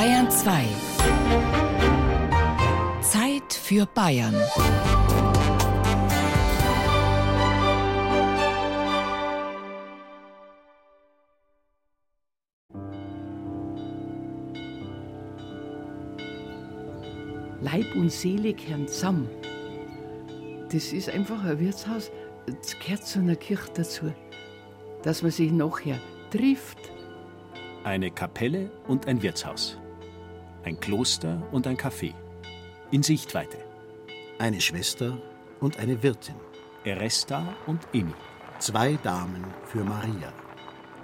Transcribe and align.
Bayern 0.00 0.30
2. 0.30 0.64
Zeit 3.02 3.52
für 3.52 3.84
Bayern. 3.84 4.34
Leib 17.60 17.94
und 17.94 18.10
Seele 18.10 18.54
gehören 18.54 18.88
zusammen. 18.88 19.28
Das 20.72 20.94
ist 20.94 21.10
einfach 21.10 21.44
ein 21.44 21.60
Wirtshaus, 21.60 22.10
das 22.46 22.78
gehört 22.78 23.06
zu 23.06 23.18
einer 23.18 23.36
Kirche 23.36 23.70
dazu, 23.74 24.14
dass 25.02 25.20
man 25.20 25.30
sich 25.30 25.52
nachher 25.52 26.00
trifft. 26.30 26.78
Eine 27.84 28.10
Kapelle 28.10 28.70
und 28.88 29.06
ein 29.06 29.20
Wirtshaus. 29.20 29.79
Ein 30.62 30.78
Kloster 30.78 31.42
und 31.52 31.66
ein 31.66 31.78
Café. 31.78 32.12
In 32.90 33.02
Sichtweite. 33.02 33.56
Eine 34.38 34.60
Schwester 34.60 35.16
und 35.58 35.78
eine 35.78 36.02
Wirtin. 36.02 36.34
Eresta 36.84 37.54
und 37.66 37.80
Emi. 37.94 38.12
Zwei 38.58 38.98
Damen 39.02 39.42
für 39.64 39.82
Maria. 39.82 40.34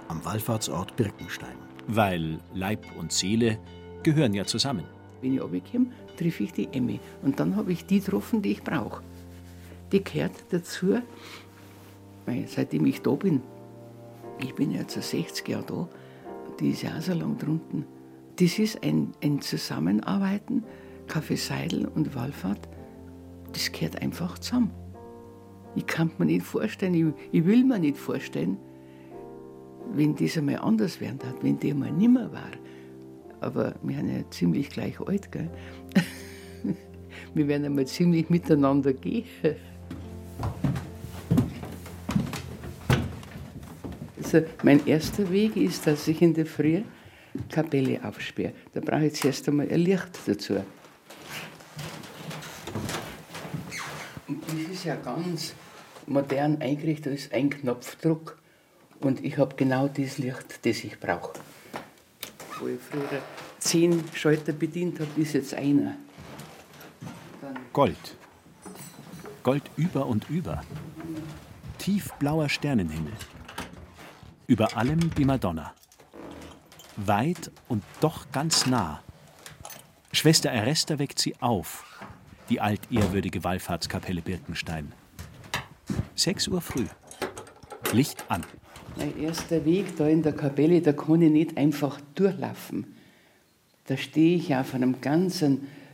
Am 0.09 0.23
Wallfahrtsort 0.23 0.95
Birkenstein. 0.95 1.57
Weil 1.87 2.37
Leib 2.53 2.85
und 2.99 3.11
Seele 3.11 3.57
gehören 4.03 4.35
ja 4.35 4.45
zusammen. 4.45 4.85
Wenn 5.21 5.33
ich 5.33 5.41
runterkomme, 5.41 5.87
treffe 6.17 6.43
ich 6.43 6.53
die 6.53 6.69
Emmy. 6.71 6.99
Und 7.23 7.39
dann 7.39 7.55
habe 7.55 7.71
ich 7.71 7.83
die 7.83 7.99
getroffen, 7.99 8.43
die 8.43 8.51
ich 8.51 8.63
brauche. 8.63 9.01
Die 9.91 10.03
gehört 10.03 10.35
dazu, 10.49 10.99
weil 12.27 12.47
seitdem 12.47 12.85
ich 12.85 13.01
da 13.01 13.11
bin, 13.11 13.41
ich 14.39 14.53
bin 14.53 14.71
jetzt 14.71 14.93
seit 14.93 15.03
60 15.03 15.47
Jahre 15.47 15.65
da, 15.65 15.87
die 16.59 16.69
ist 16.69 16.83
ja 16.83 16.95
auch 16.95 17.01
so 17.01 17.13
lang 17.13 17.39
drunten. 17.39 17.96
Das 18.39 18.59
ist 18.59 18.83
ein, 18.83 19.13
ein 19.23 19.41
Zusammenarbeiten, 19.41 20.63
Kaffee 21.07 21.37
Seidel 21.37 21.87
und 21.87 22.13
Wallfahrt, 22.13 22.69
das 23.51 23.71
gehört 23.71 23.99
einfach 23.99 24.37
zusammen. 24.37 24.69
Ich 25.75 25.87
kann 25.87 26.11
mir 26.19 26.25
nicht 26.25 26.45
vorstellen, 26.45 26.93
ich, 26.93 27.39
ich 27.39 27.45
will 27.45 27.63
mir 27.63 27.79
nicht 27.79 27.97
vorstellen, 27.97 28.57
wenn 29.93 30.15
das 30.15 30.37
einmal 30.37 30.57
anders 30.57 31.01
werden 31.01 31.19
hat, 31.27 31.43
wenn 31.43 31.59
der 31.59 31.73
mal 31.73 31.91
nimmer 31.91 32.31
war. 32.31 32.51
Aber 33.41 33.73
wir 33.81 33.95
sind 33.95 34.09
ja 34.09 34.29
ziemlich 34.29 34.69
gleich 34.69 34.99
alt, 34.99 35.31
gell? 35.31 35.49
wir 37.33 37.47
werden 37.47 37.65
einmal 37.65 37.87
ziemlich 37.87 38.29
miteinander 38.29 38.93
gehen. 38.93 39.25
Also 44.21 44.41
mein 44.61 44.85
erster 44.85 45.31
Weg 45.31 45.55
ist, 45.55 45.87
dass 45.87 46.07
ich 46.07 46.21
in 46.21 46.35
der 46.35 46.45
Früh 46.45 46.83
Kapelle 47.49 48.03
aufsperre. 48.03 48.53
Da 48.73 48.81
brauche 48.81 49.05
ich 49.05 49.13
zuerst 49.13 49.47
einmal 49.47 49.69
ein 49.69 49.79
Licht 49.79 50.19
dazu. 50.25 50.63
Und 54.27 54.43
das 54.43 54.73
ist 54.73 54.83
ja 54.83 54.95
ganz 54.95 55.53
modern 56.05 56.61
eingerichtet, 56.61 57.13
das 57.13 57.21
ist 57.21 57.33
ein 57.33 57.49
Knopfdruck. 57.49 58.37
Und 58.99 59.23
ich 59.23 59.37
habe 59.37 59.55
genau 59.55 59.87
das 59.87 60.17
Licht, 60.17 60.65
das 60.65 60.83
ich 60.83 60.99
brauche. 60.99 61.33
Wo 62.59 62.67
ich 62.67 62.79
früher 62.79 63.21
zehn 63.59 64.03
Schalter 64.13 64.53
bedient 64.53 64.99
habe, 64.99 65.21
ist 65.21 65.33
jetzt 65.33 65.53
einer. 65.53 65.95
Gold. 67.71 68.17
Gold 69.43 69.63
über 69.77 70.07
und 70.07 70.29
über. 70.29 70.63
Tiefblauer 71.77 72.49
Sternenhimmel. 72.49 73.13
Über 74.47 74.75
allem 74.75 75.13
die 75.15 75.25
Madonna. 75.25 75.76
Weit 76.97 77.51
und 77.67 77.83
doch 78.01 78.31
ganz 78.31 78.65
nah. 78.65 79.01
Schwester 80.11 80.49
Eresta 80.49 80.97
weckt 80.97 81.19
sie 81.19 81.35
auf, 81.39 81.85
die 82.49 82.59
altehrwürdige 82.59 83.43
Wallfahrtskapelle 83.43 84.21
Birkenstein. 84.21 84.93
Sechs 86.15 86.47
Uhr 86.47 86.59
früh. 86.59 86.85
Licht 87.93 88.25
an. 88.29 88.43
Mein 88.95 89.15
erster 89.19 89.63
Weg 89.63 89.95
da 89.95 90.07
in 90.07 90.23
der 90.23 90.33
Kapelle, 90.33 90.81
da 90.81 90.91
kann 90.91 91.21
ich 91.21 91.31
nicht 91.31 91.55
einfach 91.55 92.01
durchlaufen. 92.15 92.95
Da 93.85 93.95
stehe 93.95 94.35
ich 94.35 94.55
auf 94.55 94.73
einem 94.73 94.99
ganz 94.99 95.45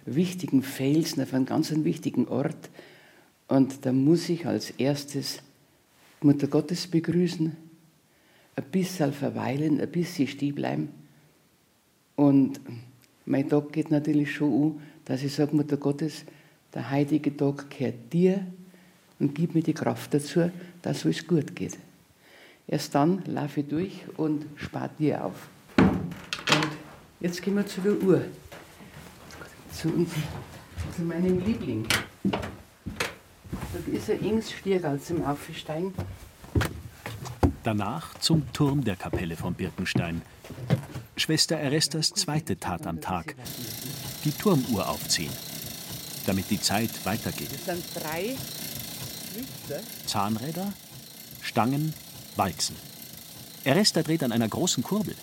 wichtigen 0.05 0.63
Felsen, 0.63 1.21
auf 1.21 1.33
einem 1.33 1.45
ganz 1.45 1.69
wichtigen 1.71 2.29
Ort. 2.29 2.69
Und 3.49 3.85
da 3.85 3.91
muss 3.91 4.29
ich 4.29 4.45
als 4.45 4.71
erstes 4.71 5.39
Mutter 6.21 6.47
Gottes 6.47 6.87
begrüßen, 6.87 7.57
ein 8.55 8.63
bisschen 8.65 9.13
verweilen, 9.13 9.79
ein 9.81 9.91
bisschen 9.91 10.27
stehen 10.27 10.55
bleiben. 10.55 10.89
Und 12.15 12.59
mein 13.25 13.49
Tag 13.49 13.71
geht 13.71 13.89
natürlich 13.89 14.35
schon 14.35 14.53
um, 14.53 14.81
dass 15.05 15.23
ich 15.23 15.33
sage, 15.33 15.55
Mutter 15.55 15.77
Gottes, 15.77 16.23
der 16.73 16.91
heutige 16.91 17.35
Tag 17.35 17.69
gehört 17.69 18.11
dir 18.11 18.45
und 19.19 19.33
gib 19.33 19.55
mir 19.55 19.63
die 19.63 19.73
Kraft 19.73 20.13
dazu, 20.13 20.51
dass 20.81 21.05
es 21.05 21.25
gut 21.25 21.55
geht. 21.55 21.77
Erst 22.67 22.95
dann 22.95 23.23
laufe 23.25 23.59
ich 23.61 23.67
durch 23.67 24.01
und 24.17 24.45
spare 24.55 24.89
dir 24.97 25.25
auf. 25.25 25.49
Und 25.77 26.69
jetzt 27.19 27.41
gehen 27.41 27.55
wir 27.55 27.65
zu 27.65 27.81
der 27.81 28.01
Uhr. 28.01 28.21
Zu, 29.71 29.89
zu 30.95 31.01
meinem 31.01 31.43
Liebling. 31.43 31.85
Das 32.23 33.87
ist 33.91 34.09
ein 34.09 34.23
enges 34.23 34.51
Stiergal 34.51 34.99
zum 34.99 35.23
Aufsteigen. 35.25 35.93
Danach 37.63 38.13
zum 38.19 38.51
Turm 38.51 38.83
der 38.83 38.97
Kapelle 38.97 39.37
von 39.37 39.53
Birkenstein. 39.53 40.21
Schwester 41.15 41.55
Erestas 41.55 42.09
zweite 42.09 42.57
Tat 42.59 42.85
am 42.85 42.99
Tag. 42.99 43.35
Die 44.25 44.31
Turmuhr 44.31 44.89
aufziehen, 44.89 45.31
damit 46.25 46.49
die 46.49 46.59
Zeit 46.59 47.05
weitergeht. 47.05 47.49
Das 47.53 47.65
sind 47.65 47.85
drei. 47.95 48.35
Zahnräder, 50.05 50.73
Stangen, 51.41 51.93
Walzen. 52.35 52.75
Eresta 53.63 54.03
dreht 54.03 54.23
an 54.23 54.33
einer 54.33 54.49
großen 54.49 54.83
Kurbel. 54.83 55.15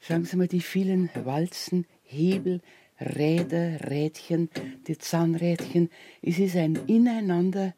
Schauen 0.00 0.26
Sie 0.26 0.36
mal 0.36 0.48
die 0.48 0.60
vielen 0.60 1.08
Walzen, 1.14 1.86
Hebel, 2.02 2.60
Räder, 3.00 3.90
Rädchen, 3.90 4.50
die 4.86 4.98
Zahnrädchen. 4.98 5.88
Es 6.20 6.38
ist 6.38 6.56
ein 6.56 6.78
Ineinander, 6.86 7.74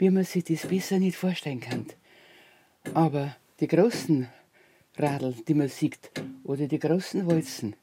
wie 0.00 0.10
man 0.10 0.24
sich 0.24 0.44
das 0.44 0.66
besser 0.66 0.98
nicht 0.98 1.16
vorstellen 1.16 1.60
kann. 1.60 1.84
Aber 2.94 3.36
die 3.60 3.68
großen 3.68 4.28
Radl, 4.96 5.34
die 5.46 5.54
man 5.54 5.68
sieht, 5.68 6.10
oder 6.42 6.66
die 6.66 6.78
großen 6.78 7.26
Walzen, 7.26 7.76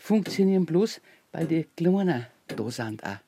funktionieren 0.00 0.66
bloß, 0.66 1.00
weil 1.32 1.46
die 1.48 1.66
Kleinen 1.76 2.26
da 2.46 2.70
sind 2.70 3.02
auch. 3.04 3.18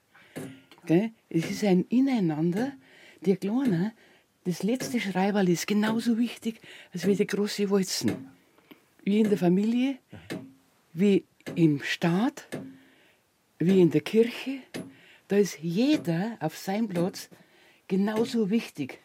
Es 1.28 1.50
ist 1.50 1.64
ein 1.64 1.84
Ineinander. 1.88 2.72
Die 3.26 3.34
Kleinen, 3.34 3.90
das 4.44 4.62
letzte 4.62 5.00
Schreiberl 5.00 5.48
ist 5.48 5.66
genauso 5.66 6.18
wichtig 6.18 6.60
als 6.92 7.04
wie 7.06 7.16
die 7.16 7.26
große 7.26 7.68
Walzen. 7.68 8.28
Wie 9.02 9.18
in 9.18 9.28
der 9.28 9.38
Familie, 9.38 9.98
wie 10.92 11.24
im 11.56 11.82
Staat, 11.82 12.46
wie 13.58 13.80
in 13.80 13.90
der 13.90 14.02
Kirche. 14.02 14.60
Da 15.28 15.36
ist 15.36 15.58
jeder 15.60 16.38
auf 16.40 16.56
seinem 16.56 16.88
Platz 16.88 17.28
genauso 17.86 18.48
wichtig. 18.48 19.00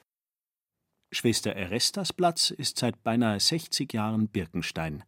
Schwester 1.11 1.51
Erestas 1.51 2.13
Platz 2.13 2.49
ist 2.49 2.79
seit 2.79 3.03
beinahe 3.03 3.39
60 3.39 3.91
Jahren 3.93 4.29
Birkenstein. 4.29 5.03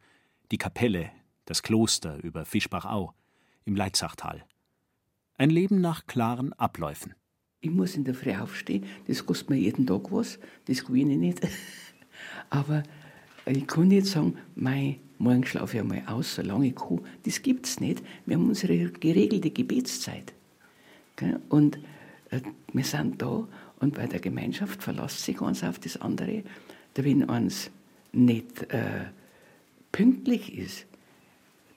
Die 0.51 0.57
Kapelle, 0.57 1.09
das 1.45 1.63
Kloster 1.63 2.21
über 2.21 2.45
Fischbachau 2.45 3.13
im 3.63 3.75
Leitzachtal. 3.75 4.45
Ein 5.37 5.49
Leben 5.49 5.79
nach 5.79 6.05
klaren 6.05 6.51
Abläufen. 6.53 7.15
Ich 7.61 7.71
muss 7.71 7.95
in 7.95 8.03
der 8.03 8.13
Früh 8.13 8.35
aufstehen, 8.35 8.85
das 9.07 9.25
kostet 9.25 9.49
mir 9.49 9.57
jeden 9.57 9.87
Tag 9.87 10.11
was, 10.11 10.37
das 10.65 10.85
gewinne 10.85 11.13
ich 11.13 11.19
nicht. 11.19 11.41
Aber 12.49 12.83
ich 13.45 13.65
kann 13.65 13.87
nicht 13.87 14.05
sagen, 14.05 14.37
mein, 14.53 14.97
morgen 15.17 15.45
schlafe 15.45 15.77
ich 15.77 15.81
einmal 15.81 16.03
aus, 16.07 16.35
solange 16.35 16.67
ich 16.67 16.75
kann. 16.75 17.01
Das 17.23 17.41
gibt 17.41 17.65
es 17.65 17.79
nicht. 17.79 18.03
Wir 18.25 18.35
haben 18.35 18.49
unsere 18.49 18.91
geregelte 18.91 19.49
Gebetszeit. 19.49 20.33
Und 21.49 21.77
äh, 22.29 22.41
wir 22.73 22.83
sind 22.83 23.21
da 23.21 23.47
und 23.79 23.95
bei 23.95 24.07
der 24.07 24.19
Gemeinschaft 24.19 24.83
verlässt 24.83 25.23
sich 25.23 25.41
eins 25.41 25.63
auf 25.63 25.79
das 25.79 25.97
andere. 25.97 26.43
Wenn 26.95 27.29
eins 27.29 27.71
nicht 28.11 28.63
äh, 28.71 29.05
pünktlich 29.91 30.57
ist, 30.57 30.85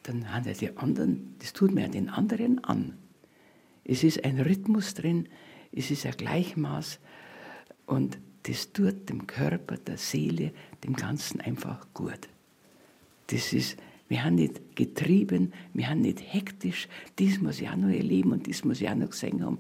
dann 0.05 0.33
haben 0.33 0.47
ja 0.47 0.53
die 0.53 0.77
anderen, 0.77 1.35
das 1.41 1.53
tut 1.53 1.73
mir 1.73 1.89
den 1.89 2.09
anderen 2.09 2.63
an. 2.65 2.97
Es 3.85 4.05
ist 4.05 4.25
ein 4.25 4.41
Rhythmus 4.41 4.95
drin, 4.95 5.29
es 5.73 5.91
ist 5.91 6.07
ein 6.07 6.17
Gleichmaß 6.17 6.99
und 7.87 8.19
das 8.45 8.73
tut 8.73 9.09
dem 9.09 9.27
Körper, 9.27 9.77
der 9.77 9.99
Seele, 9.99 10.53
dem 10.85 10.95
Ganzen 10.95 11.41
einfach 11.41 11.87
gut. 11.93 12.29
Das 13.27 13.53
ist, 13.53 13.77
wir 14.09 14.25
haben 14.25 14.37
nicht 14.37 14.77
getrieben, 14.77 15.53
wir 15.75 15.89
haben 15.89 16.01
nicht 16.01 16.21
hektisch, 16.21 16.89
das 17.17 17.39
muss 17.41 17.61
ich 17.61 17.69
auch 17.69 17.77
noch 17.77 17.89
erleben 17.89 18.33
und 18.33 18.49
das 18.49 18.65
muss 18.65 18.81
ich 18.81 18.89
auch 18.89 18.95
noch 18.95 19.11
gesehen 19.11 19.45
haben. 19.45 19.59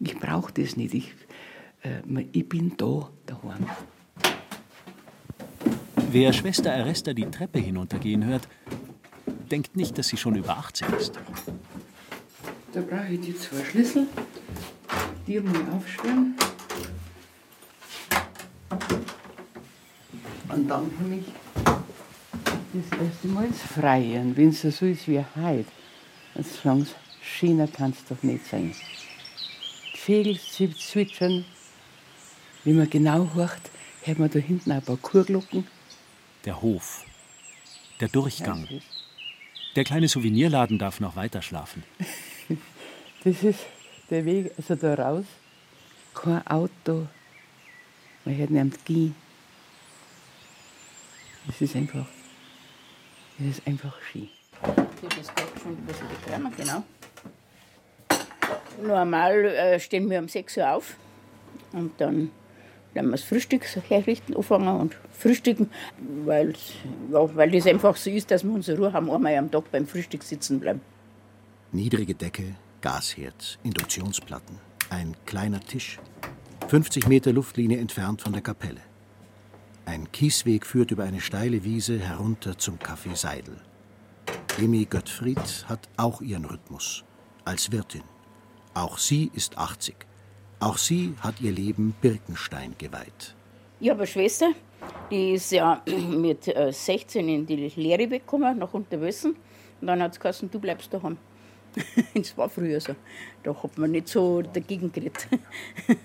Ich 0.00 0.18
brauche 0.18 0.52
das 0.52 0.76
nicht, 0.76 0.94
ich, 0.94 1.14
äh, 1.82 2.24
ich 2.32 2.48
bin 2.48 2.76
da 2.76 3.10
daheim. 3.26 3.66
Wer 6.10 6.32
Schwester 6.32 6.72
Aresta 6.72 7.12
die 7.12 7.26
Treppe 7.26 7.58
hinuntergehen 7.58 8.24
hört, 8.24 8.48
denkt 9.50 9.76
nicht, 9.76 9.98
dass 9.98 10.08
sie 10.08 10.16
schon 10.16 10.36
über 10.36 10.58
80 10.58 10.88
ist. 10.98 11.20
Da 12.72 12.80
brauche 12.80 13.12
ich 13.12 13.20
die 13.20 13.36
zwei 13.36 13.64
Schlüssel. 13.64 14.06
Die 15.26 15.40
mal 15.40 15.54
aufsperren. 15.72 16.34
Und 20.48 20.68
dann 20.68 20.96
kann 20.96 21.12
ich 21.12 21.43
das 22.74 23.00
erste 23.00 23.28
Mal 23.28 23.46
ins 23.46 23.62
Freie. 23.62 24.20
Und 24.20 24.36
wenn 24.36 24.48
es 24.48 24.62
so 24.62 24.86
ist 24.86 25.06
wie 25.08 25.24
heute, 25.36 25.66
dann 26.34 26.44
sagen 26.44 26.84
sie, 26.84 26.92
schöner 27.22 27.68
kann 27.68 27.92
es 27.92 28.04
doch 28.04 28.22
nicht 28.22 28.46
sein. 28.46 28.74
Die 29.92 29.98
Vögel 29.98 30.38
zwitschern. 30.38 31.44
Wenn 32.64 32.76
man 32.76 32.90
genau 32.90 33.30
hört, 33.34 33.70
hört 34.02 34.18
man 34.18 34.30
da 34.30 34.38
hinten 34.38 34.72
ein 34.72 34.82
paar 34.82 34.96
Kurglocken. 34.96 35.66
Der 36.44 36.60
Hof. 36.60 37.04
Der 38.00 38.08
Durchgang. 38.08 38.68
Der 39.76 39.84
kleine 39.84 40.08
Souvenirladen 40.08 40.78
darf 40.78 41.00
noch 41.00 41.16
weiter 41.16 41.42
schlafen. 41.42 41.82
Das 43.24 43.42
ist 43.42 43.60
der 44.10 44.26
Weg, 44.26 44.52
also 44.58 44.74
da 44.74 44.92
raus. 44.92 45.24
Kein 46.12 46.46
Auto. 46.46 47.08
Man 48.26 48.36
hört 48.36 48.50
nicht 48.50 48.84
gehen. 48.84 49.14
Es 51.48 51.62
ist 51.62 51.74
einfach, 51.74 52.06
es 53.38 53.58
ist 53.58 53.66
einfach 53.66 53.96
schön. 54.00 54.28
Das 54.62 55.16
ist 55.16 55.32
schon 55.62 55.72
ein 55.72 55.86
bisschen 55.86 56.08
bequemer, 56.08 56.50
genau. 56.56 56.82
Normal 58.82 59.44
äh, 59.44 59.80
stehen 59.80 60.08
wir 60.10 60.18
um 60.18 60.28
6 60.28 60.56
Uhr 60.56 60.70
auf 60.70 60.96
und 61.72 61.92
dann 62.00 62.30
werden 62.92 63.06
wir 63.06 63.12
das 63.12 63.22
Frühstück 63.22 63.64
herrichten, 63.88 64.36
anfangen 64.36 64.80
und 64.80 64.96
frühstücken, 65.12 65.70
weil, 66.24 66.54
ja, 67.12 67.36
weil 67.36 67.50
das 67.50 67.66
einfach 67.66 67.96
so 67.96 68.10
ist, 68.10 68.30
dass 68.30 68.44
wir 68.44 68.52
unsere 68.52 68.78
Ruhe 68.78 68.92
haben, 68.92 69.10
einmal 69.10 69.36
am 69.36 69.50
Tag 69.50 69.70
beim 69.70 69.86
Frühstück 69.86 70.22
sitzen 70.22 70.60
bleiben. 70.60 70.80
Niedrige 71.72 72.14
Decke, 72.14 72.54
Gasherd, 72.80 73.58
Induktionsplatten, 73.64 74.58
ein 74.90 75.16
kleiner 75.26 75.60
Tisch, 75.60 75.98
50 76.68 77.08
Meter 77.08 77.32
Luftlinie 77.32 77.78
entfernt 77.78 78.22
von 78.22 78.32
der 78.32 78.42
Kapelle. 78.42 78.80
Ein 79.86 80.10
Kiesweg 80.12 80.64
führt 80.64 80.90
über 80.92 81.04
eine 81.04 81.20
steile 81.20 81.62
Wiese 81.62 81.98
herunter 81.98 82.56
zum 82.56 82.78
Café 82.78 83.14
Seidel. 83.14 83.60
Emi 84.58 84.86
Göttfried 84.86 85.66
hat 85.68 85.88
auch 85.98 86.22
ihren 86.22 86.46
Rhythmus. 86.46 87.04
Als 87.44 87.70
Wirtin. 87.70 88.02
Auch 88.72 88.96
sie 88.96 89.30
ist 89.34 89.58
80. 89.58 89.94
Auch 90.58 90.78
sie 90.78 91.14
hat 91.20 91.40
ihr 91.42 91.52
Leben 91.52 91.94
Birkenstein 92.00 92.74
geweiht. 92.78 93.34
Ich 93.78 93.90
habe 93.90 94.00
eine 94.00 94.06
Schwester, 94.06 94.52
die 95.10 95.32
ist 95.32 95.52
ja 95.52 95.82
mit 95.86 96.44
16 96.44 97.28
in 97.28 97.46
die 97.46 97.68
Lehre 97.76 98.08
gekommen, 98.08 98.58
nach 98.58 98.72
Unterwössen. 98.72 99.36
Und 99.80 99.86
dann 99.86 100.02
hat 100.02 100.12
es 100.12 100.20
geheißen, 100.20 100.50
du 100.50 100.58
bleibst 100.58 100.94
daheim. 100.94 101.18
das 102.14 102.38
war 102.38 102.48
früher 102.48 102.80
so. 102.80 102.94
Da 103.42 103.54
hat 103.62 103.76
man 103.76 103.90
nicht 103.90 104.08
so 104.08 104.40
dagegen 104.40 104.90
geredet. 104.90 105.28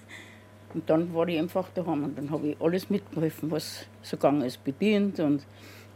Und 0.73 0.89
dann 0.89 1.13
war 1.13 1.27
ich 1.27 1.39
einfach 1.39 1.67
daheim 1.73 2.03
und 2.03 2.17
dann 2.17 2.29
habe 2.29 2.49
ich 2.49 2.61
alles 2.61 2.89
mitgeholfen, 2.89 3.49
was 3.49 3.85
so 4.03 4.17
gegangen 4.17 4.43
ist. 4.43 4.63
Bedient 4.63 5.19
und 5.19 5.45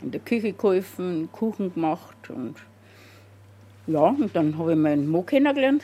in 0.01 0.11
der 0.11 0.21
Küche 0.21 0.53
geholfen, 0.53 1.29
Kuchen 1.31 1.73
gemacht 1.73 2.29
und 2.29 2.55
ja, 3.85 3.99
und 3.99 4.33
dann 4.33 4.57
habe 4.57 4.71
ich 4.71 4.77
meinen 4.77 5.09
Mo 5.09 5.21
kennengelernt. 5.23 5.83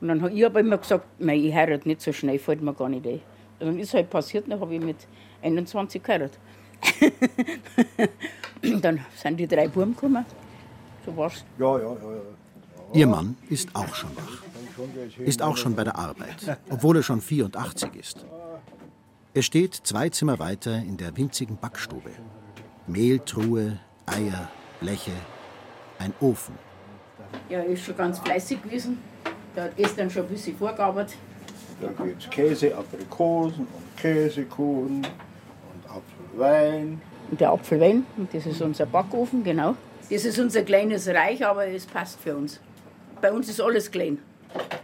Und 0.00 0.08
dann 0.08 0.22
habe 0.22 0.32
ich 0.32 0.44
aber 0.44 0.60
immer 0.60 0.76
gesagt, 0.76 1.06
nein, 1.18 1.40
ich 1.42 1.54
heirate 1.54 1.88
nicht 1.88 2.00
so 2.00 2.12
schnell, 2.12 2.38
fällt 2.38 2.60
mir 2.60 2.74
gar 2.74 2.88
nicht 2.88 3.06
ein. 3.06 3.20
Und 3.60 3.66
dann 3.66 3.78
ist 3.78 3.94
halt 3.94 4.10
passiert, 4.10 4.50
dann 4.50 4.60
habe 4.60 4.74
ich 4.74 4.80
mit 4.80 4.96
21 5.40 6.02
geheiratet. 6.02 6.38
dann 8.82 9.00
sind 9.14 9.38
die 9.38 9.46
drei 9.46 9.68
Buben 9.68 9.94
gekommen. 9.94 10.26
So 11.06 11.16
war's. 11.16 11.44
Ja, 11.58 11.78
ja, 11.78 11.84
ja. 11.84 11.94
ja. 11.94 12.20
Ihr 12.92 13.06
Mann 13.06 13.36
ist 13.48 13.74
auch 13.74 13.94
schon 13.94 14.10
wach. 14.16 14.42
Ist 15.18 15.42
auch 15.42 15.56
schon 15.56 15.74
bei 15.74 15.84
der 15.84 15.96
Arbeit, 15.96 16.58
obwohl 16.70 16.96
er 16.96 17.02
schon 17.02 17.20
84 17.20 17.94
ist. 17.94 18.24
Er 19.32 19.42
steht 19.42 19.74
zwei 19.74 20.08
Zimmer 20.10 20.38
weiter 20.38 20.76
in 20.76 20.96
der 20.96 21.16
winzigen 21.16 21.56
Backstube. 21.56 22.10
Mehltruhe, 22.86 23.78
Eier, 24.06 24.48
Bleche, 24.80 25.12
ein 25.98 26.12
Ofen. 26.20 26.54
Ja, 27.48 27.58
er 27.58 27.66
ist 27.66 27.84
schon 27.84 27.96
ganz 27.96 28.18
fleißig 28.18 28.62
gewesen. 28.62 28.98
Der 29.56 29.64
hat 29.64 29.76
gestern 29.76 30.10
schon 30.10 30.22
ein 30.22 30.28
bisschen 30.28 30.56
vorgearbeitet. 30.56 31.16
Da 31.80 31.88
gibt 32.04 32.22
es 32.22 32.30
Käse, 32.30 32.76
Aprikosen 32.76 33.66
und 33.66 33.96
Käsekuchen 33.96 34.98
und 34.98 35.90
Apfelwein. 35.90 37.00
Und 37.30 37.40
der 37.40 37.50
Apfelwein, 37.50 38.06
das 38.32 38.46
ist 38.46 38.60
unser 38.60 38.86
Backofen, 38.86 39.42
genau. 39.42 39.76
Das 40.10 40.24
ist 40.24 40.38
unser 40.38 40.62
kleines 40.62 41.08
Reich, 41.08 41.44
aber 41.44 41.66
es 41.66 41.86
passt 41.86 42.20
für 42.20 42.36
uns. 42.36 42.60
Bei 43.20 43.32
uns 43.32 43.48
ist 43.48 43.60
alles 43.60 43.90
klein, 43.90 44.18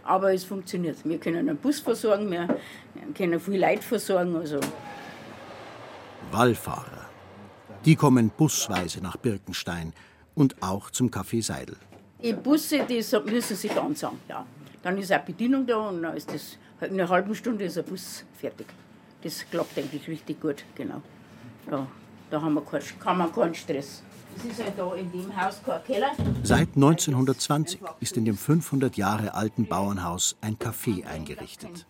aber 0.03 0.33
es 0.33 0.43
funktioniert. 0.43 0.97
Wir 1.03 1.17
können 1.17 1.49
einen 1.49 1.57
Bus 1.57 1.79
versorgen, 1.79 2.29
wir 2.31 2.47
können 3.15 3.39
viel 3.39 3.59
Leute 3.59 3.81
versorgen. 3.81 4.35
Also. 4.35 4.59
Wallfahrer. 6.31 7.05
Die 7.85 7.95
kommen 7.95 8.29
busweise 8.29 9.01
nach 9.01 9.17
Birkenstein 9.17 9.93
und 10.35 10.61
auch 10.61 10.91
zum 10.91 11.09
Café 11.09 11.41
Seidel. 11.41 11.77
Die 12.21 12.33
Busse 12.33 12.85
die 12.87 13.03
müssen 13.25 13.55
sich 13.55 13.75
ansagen, 13.79 14.19
ja. 14.29 14.45
Dann 14.83 14.97
ist 14.97 15.11
auch 15.11 15.19
Bedienung 15.19 15.65
da 15.65 15.89
und 15.89 16.01
dann 16.01 16.15
ist 16.15 16.31
das, 16.31 16.57
in 16.81 16.99
einer 16.99 17.09
halben 17.09 17.33
Stunde 17.35 17.65
ist 17.65 17.77
der 17.77 17.83
Bus 17.83 18.23
fertig. 18.39 18.67
Das 19.23 19.45
klappt 19.49 19.77
eigentlich 19.77 20.07
richtig 20.07 20.39
gut, 20.41 20.63
genau. 20.75 21.01
Da, 21.69 21.87
da 22.29 22.41
haben 22.41 22.53
wir 22.55 22.61
keinen, 22.61 22.99
kann 22.99 23.17
man 23.17 23.31
keinen 23.31 23.53
Stress. 23.53 24.03
Es 24.37 24.45
ist 24.45 24.61
da 24.77 24.95
in 24.95 25.11
dem 25.11 25.35
Haus 25.35 25.61
kein 25.65 25.83
Keller. 25.83 26.11
Seit 26.43 26.69
1920 26.75 27.79
ist 27.99 28.17
in 28.17 28.25
dem 28.25 28.37
500 28.37 28.97
Jahre 28.97 29.33
alten 29.33 29.65
Bauernhaus 29.67 30.35
ein 30.41 30.57
Café 30.57 31.05
eingerichtet. 31.05 31.85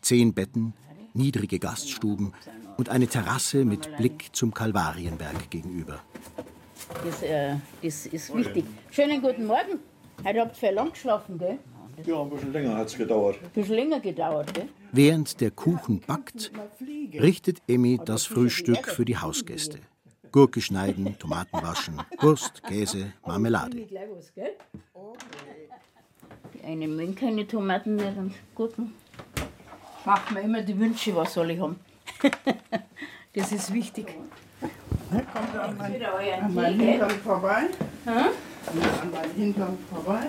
Zehn 0.00 0.34
Betten, 0.34 0.74
niedrige 1.14 1.58
Gaststuben 1.58 2.32
und 2.76 2.88
eine 2.88 3.06
Terrasse 3.06 3.64
mit 3.64 3.96
Blick 3.96 4.30
zum 4.32 4.52
Kalvarienberg 4.54 5.50
gegenüber. 5.50 6.00
Das, 7.04 7.22
äh, 7.22 7.56
das 7.82 8.06
ist 8.06 8.34
wichtig. 8.34 8.64
Schönen 8.90 9.22
guten 9.22 9.46
Morgen. 9.46 9.78
Heute 10.24 10.40
habt 10.40 10.52
ihr 10.52 10.68
viel 10.68 10.74
lang 10.74 10.90
geschlafen, 10.90 11.38
gell? 11.38 11.58
Ja, 12.06 12.22
ein 12.22 12.30
bisschen 12.30 12.52
länger 12.52 12.76
hat 12.76 12.88
es 12.88 12.96
gedauert. 12.96 13.38
Ein 13.42 13.50
bisschen 13.50 13.74
länger 13.74 14.00
gedauert, 14.00 14.54
gell? 14.54 14.68
Während 14.92 15.40
der 15.40 15.50
Kuchen 15.50 16.00
backt, 16.00 16.52
richtet 17.14 17.62
Emmy 17.66 17.98
das 18.04 18.24
Frühstück 18.24 18.88
für 18.88 19.04
die 19.04 19.16
Hausgäste. 19.16 19.78
Gurke 20.32 20.62
schneiden, 20.62 21.18
Tomaten 21.18 21.62
waschen, 21.62 22.00
Wurst, 22.20 22.62
Käse, 22.62 23.12
Marmelade. 23.26 23.84
Gleich 23.84 24.08
was, 24.16 24.32
gell? 24.34 24.56
Die 26.54 26.64
eine 26.64 26.88
mögen 26.88 27.14
keine 27.14 27.46
Tomaten 27.46 27.96
nicht 27.96 28.16
und 28.16 28.32
Gurken. 28.54 28.94
Macht 30.06 30.30
mir 30.30 30.40
immer 30.40 30.62
die 30.62 30.78
Wünsche, 30.78 31.14
was 31.14 31.34
soll 31.34 31.50
ich 31.50 31.60
haben. 31.60 31.78
das 33.34 33.52
ist 33.52 33.74
wichtig. 33.74 34.06
Kommt 35.10 35.54
an, 35.54 35.76
mein, 35.76 35.94
Wieder 35.94 36.14
euren 36.14 36.44
an 36.44 36.54
gell? 36.54 36.76
Hintern 36.78 37.10
vorbei. 37.10 37.62
Hm? 38.04 38.14
An 38.14 39.10
meinem 39.10 39.34
Hintern 39.36 39.78
vorbei. 39.92 40.28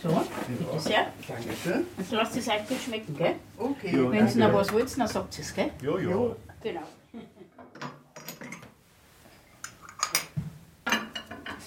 So, 0.00 0.08
bitte 0.46 0.80
sehr. 0.80 1.06
Dankeschön. 1.26 1.86
Jetzt 1.98 2.12
lasst 2.12 2.36
es 2.36 2.48
euch 2.48 2.68
gut 2.68 2.78
schmecken, 2.78 3.16
gell? 3.16 3.34
Okay. 3.58 4.10
Wenn 4.10 4.28
ihr 4.28 4.36
noch 4.36 4.54
was 4.54 4.72
wollt, 4.72 4.96
dann 4.96 5.08
sagt 5.08 5.38
es, 5.40 5.52
gell? 5.52 5.72
Ja, 5.82 5.98
ja. 5.98 6.36
Genau. 6.62 6.82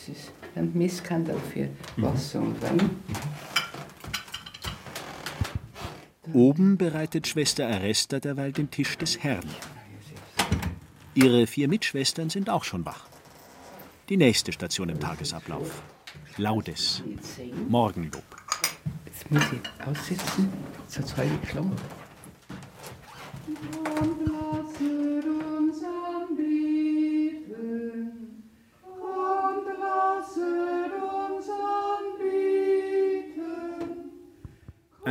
Das 0.05 0.17
ist 0.17 0.31
ein 0.55 0.69
Misskandal 0.73 1.39
für 1.53 1.69
Wasser 1.95 2.41
und 2.41 2.61
Wein. 2.61 2.89
Oben 6.33 6.77
bereitet 6.77 7.25
Schwester 7.25 7.67
Aresta 7.69 8.19
derweil 8.19 8.51
den 8.51 8.69
Tisch 8.69 8.97
des 8.97 9.23
Herrn. 9.23 9.45
Ihre 11.13 11.47
vier 11.47 11.69
Mitschwestern 11.69 12.29
sind 12.29 12.49
auch 12.49 12.65
schon 12.65 12.85
wach. 12.85 13.07
Die 14.09 14.17
nächste 14.17 14.51
Station 14.51 14.89
im 14.89 14.99
Tagesablauf. 14.99 15.81
Laudes. 16.35 17.01
Morgenlob. 17.69 18.25
Jetzt 19.05 19.31
muss 19.31 19.43
ich 19.53 19.87
aussitzen, 19.87 20.51
jetzt 20.83 20.97
hat 20.97 21.05
es 21.05 21.15
heute 21.15 21.47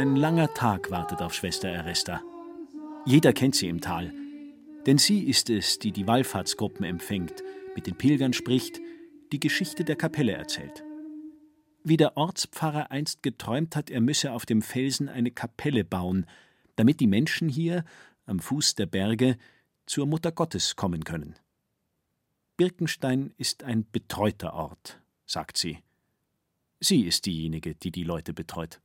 Ein 0.03 0.17
langer 0.17 0.53
Tag 0.53 0.91
wartet 0.91 1.23
auf 1.23 1.33
Schwester 1.33 1.73
Aresta. 1.73 2.23
Jeder 3.07 3.33
kennt 3.33 3.55
sie 3.55 3.69
im 3.69 3.81
Tal. 3.81 4.13
Denn 4.85 4.99
sie 4.99 5.23
ist 5.23 5.49
es, 5.49 5.79
die 5.79 5.93
die 5.93 6.09
Wallfahrtsgruppen 6.09 6.85
empfängt, 6.85 7.45
mit 7.77 7.87
den 7.87 7.97
Pilgern 7.97 8.33
spricht, 8.33 8.81
die 9.31 9.39
Geschichte 9.39 9.85
der 9.85 9.95
Kapelle 9.95 10.33
erzählt. 10.33 10.83
Wie 11.85 11.97
der 11.97 12.17
Ortspfarrer 12.17 12.91
einst 12.91 13.23
geträumt 13.23 13.77
hat, 13.77 13.91
er 13.91 14.01
müsse 14.01 14.33
auf 14.33 14.45
dem 14.45 14.61
Felsen 14.61 15.09
eine 15.09 15.31
Kapelle 15.31 15.85
bauen, 15.85 16.27
damit 16.75 16.99
die 16.99 17.07
Menschen 17.07 17.49
hier, 17.49 17.85
am 18.27 18.41
Fuß 18.41 18.75
der 18.75 18.87
Berge, 18.87 19.39
zur 19.87 20.07
Mutter 20.07 20.33
Gottes 20.33 20.75
kommen 20.75 21.05
können. 21.05 21.37
Birkenstein 22.57 23.35
ist 23.37 23.63
ein 23.63 23.87
betreuter 23.93 24.55
Ort, 24.55 25.01
sagt 25.27 25.59
sie. 25.59 25.79
Sie 26.81 27.03
ist 27.03 27.25
diejenige, 27.25 27.77
die 27.77 27.93
die 27.93 28.03
Leute 28.03 28.35
betreut. 28.35 28.81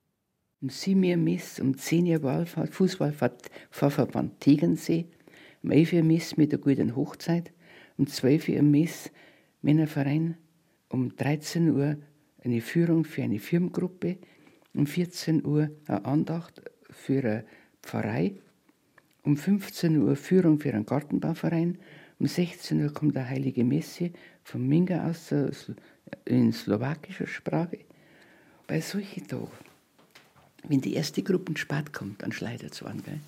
Um 0.60 0.70
7 0.70 1.04
Uhr 1.04 1.18
Miss, 1.18 1.60
um 1.60 1.78
10 1.78 2.08
Uhr 2.08 2.24
Wahlfahrt, 2.24 2.74
Fußballverband 2.74 4.40
Tegernsee, 4.40 5.06
um 5.62 5.70
11 5.70 5.94
Uhr 5.94 6.02
Miss 6.04 6.36
mit 6.36 6.52
der 6.52 6.58
guten 6.58 6.96
Hochzeit, 6.96 7.52
um 8.00 8.08
12 8.08 8.50
Uhr 8.50 8.64
Miss 8.64 9.12
Männerverein, 9.62 10.36
um 10.90 11.16
13 11.16 11.70
Uhr 11.70 11.98
eine 12.44 12.62
Führung 12.62 13.04
für 13.04 13.22
eine 13.22 13.38
Firmengruppe, 13.38 14.18
um 14.74 14.88
14 14.88 15.46
Uhr 15.46 15.70
eine 15.86 16.06
Andacht 16.06 16.64
für 16.90 17.20
eine 17.20 17.46
Pfarrei, 17.84 18.34
um 19.22 19.38
15 19.38 20.02
Uhr 20.02 20.16
Führung 20.16 20.60
für 20.60 20.74
einen 20.74 20.88
Gartenbauverein, 20.88 21.78
um 22.18 22.26
16 22.26 22.82
Uhr 22.82 22.92
kommt 22.92 23.16
eine 23.16 23.30
heilige 23.30 23.64
Messe 23.64 24.10
vom 24.44 24.68
Minga 24.68 25.08
aus 25.08 25.32
in 26.26 26.52
slowakischer 26.52 27.28
Sprache. 27.28 27.78
Bei 28.66 28.82
solchen 28.82 29.28
Tagen, 29.28 29.52
wenn 30.70 30.82
die 30.82 30.94
erste 30.94 31.24
Gruppe 31.24 31.58
spät 31.58 31.94
kommt, 31.94 32.22
dann 32.22 32.32
schleidert 32.32 32.74
es 32.74 32.84
an. 32.84 33.02
Gell? 33.04 33.20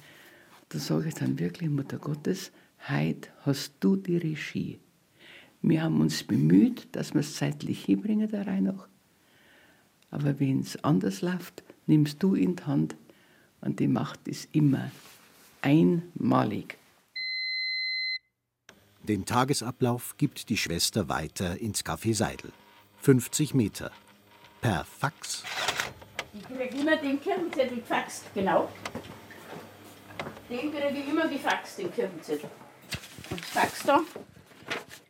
Da 0.70 0.80
sage 0.80 1.10
ich 1.10 1.16
dann 1.16 1.40
wirklich, 1.40 1.70
Mutter 1.70 1.98
Gottes, 1.98 2.52
heute 2.88 3.30
hast 3.46 3.74
du 3.80 3.96
die 3.96 4.18
Regie. 4.18 4.80
Wir 5.62 5.84
haben 5.84 6.00
uns 6.00 6.24
bemüht, 6.24 6.88
dass 6.94 7.14
wir 7.14 7.22
es 7.22 7.36
zeitlich 7.36 7.86
hinbringen, 7.86 8.30
der 8.30 8.48
Reihe. 8.48 8.76
Aber 10.12 10.40
wenn 10.40 10.62
es 10.62 10.84
anders 10.84 11.22
läuft, 11.22 11.64
nimmst 11.88 12.22
du 12.24 12.36
in 12.36 12.56
die 12.56 12.64
Hand 12.64 12.96
und 13.62 13.80
die 13.80 13.88
Macht 13.88 14.28
ist 14.28 14.50
immer 14.54 14.92
einmalig. 15.62 16.78
Den 19.04 19.26
Tagesablauf 19.26 20.18
gibt 20.18 20.50
die 20.50 20.58
Schwester 20.58 21.10
weiter 21.10 21.60
ins 21.60 21.84
Café 21.84 22.14
Seidel. 22.14 22.52
50 23.02 23.54
Meter. 23.54 23.92
Per 24.62 24.86
Fax. 24.86 25.44
Ich 26.40 26.46
kriege 26.46 26.78
immer 26.78 26.96
den 26.96 27.20
Kirchenzettel 27.20 27.78
gefaxt, 27.78 28.26
genau. 28.34 28.70
Den 30.50 30.72
kriege 30.72 30.98
ich 30.98 31.08
immer 31.08 31.28
gefaxt, 31.28 31.80
den 31.80 31.92
Kirchenzettel. 31.92 32.50
Und 33.30 33.42
Fax 33.42 33.84
da. 33.84 34.02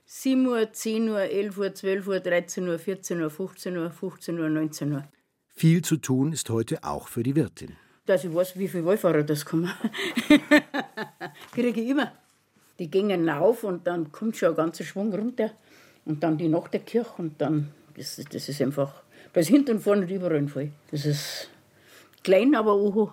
7 0.05 0.45
Uhr, 0.47 0.73
10 0.73 1.09
Uhr, 1.09 1.21
11 1.21 1.57
Uhr, 1.57 1.73
12 1.73 2.07
Uhr, 2.07 2.19
13 2.19 2.67
Uhr, 2.67 2.79
14 2.79 3.21
Uhr, 3.21 3.29
15 3.29 3.77
Uhr, 3.77 3.91
15 3.91 4.39
Uhr, 4.39 4.49
19 4.49 4.91
Uhr. 4.93 5.03
Viel 5.47 5.83
zu 5.83 5.97
tun 5.97 6.33
ist 6.33 6.49
heute 6.49 6.83
auch 6.83 7.07
für 7.07 7.23
die 7.23 7.35
Wirtin. 7.35 7.75
Dass 8.05 8.23
ich 8.23 8.33
weiß, 8.33 8.57
wie 8.57 8.67
viele 8.67 8.85
Wallfahrer 8.85 9.23
das 9.23 9.45
kommen. 9.45 9.71
kriege 11.51 11.79
ich 11.79 11.89
immer. 11.89 12.11
Die 12.79 12.89
gingen 12.89 13.29
rauf 13.29 13.63
und 13.63 13.85
dann 13.85 14.11
kommt 14.11 14.35
schon 14.35 14.49
ein 14.49 14.55
ganzer 14.55 14.83
Schwung 14.83 15.13
runter. 15.13 15.51
Und 16.05 16.23
dann 16.23 16.37
die 16.37 16.49
nach 16.49 16.69
der 16.69 16.79
Kirche 16.79 17.13
und 17.17 17.39
dann, 17.39 17.71
das, 17.95 18.19
das 18.31 18.49
ist 18.49 18.61
einfach, 18.61 19.03
da 19.33 19.39
ist 19.39 19.47
hinten 19.47 19.77
und 19.77 19.81
vorne 19.81 20.01
und 20.03 20.11
überall 20.11 20.47
voll. 20.47 20.71
Das 20.91 21.05
ist 21.05 21.49
klein, 22.23 22.55
aber 22.55 22.75
oho. 22.75 23.11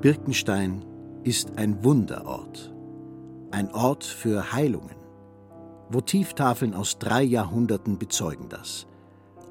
Birkenstein 0.00 0.82
ist 1.24 1.58
ein 1.58 1.84
Wunderort. 1.84 2.72
Ein 3.50 3.70
Ort 3.72 4.04
für 4.04 4.52
Heilungen. 4.52 4.96
Votivtafeln 5.90 6.72
aus 6.72 6.98
drei 6.98 7.22
Jahrhunderten 7.22 7.98
bezeugen 7.98 8.48
das. 8.48 8.86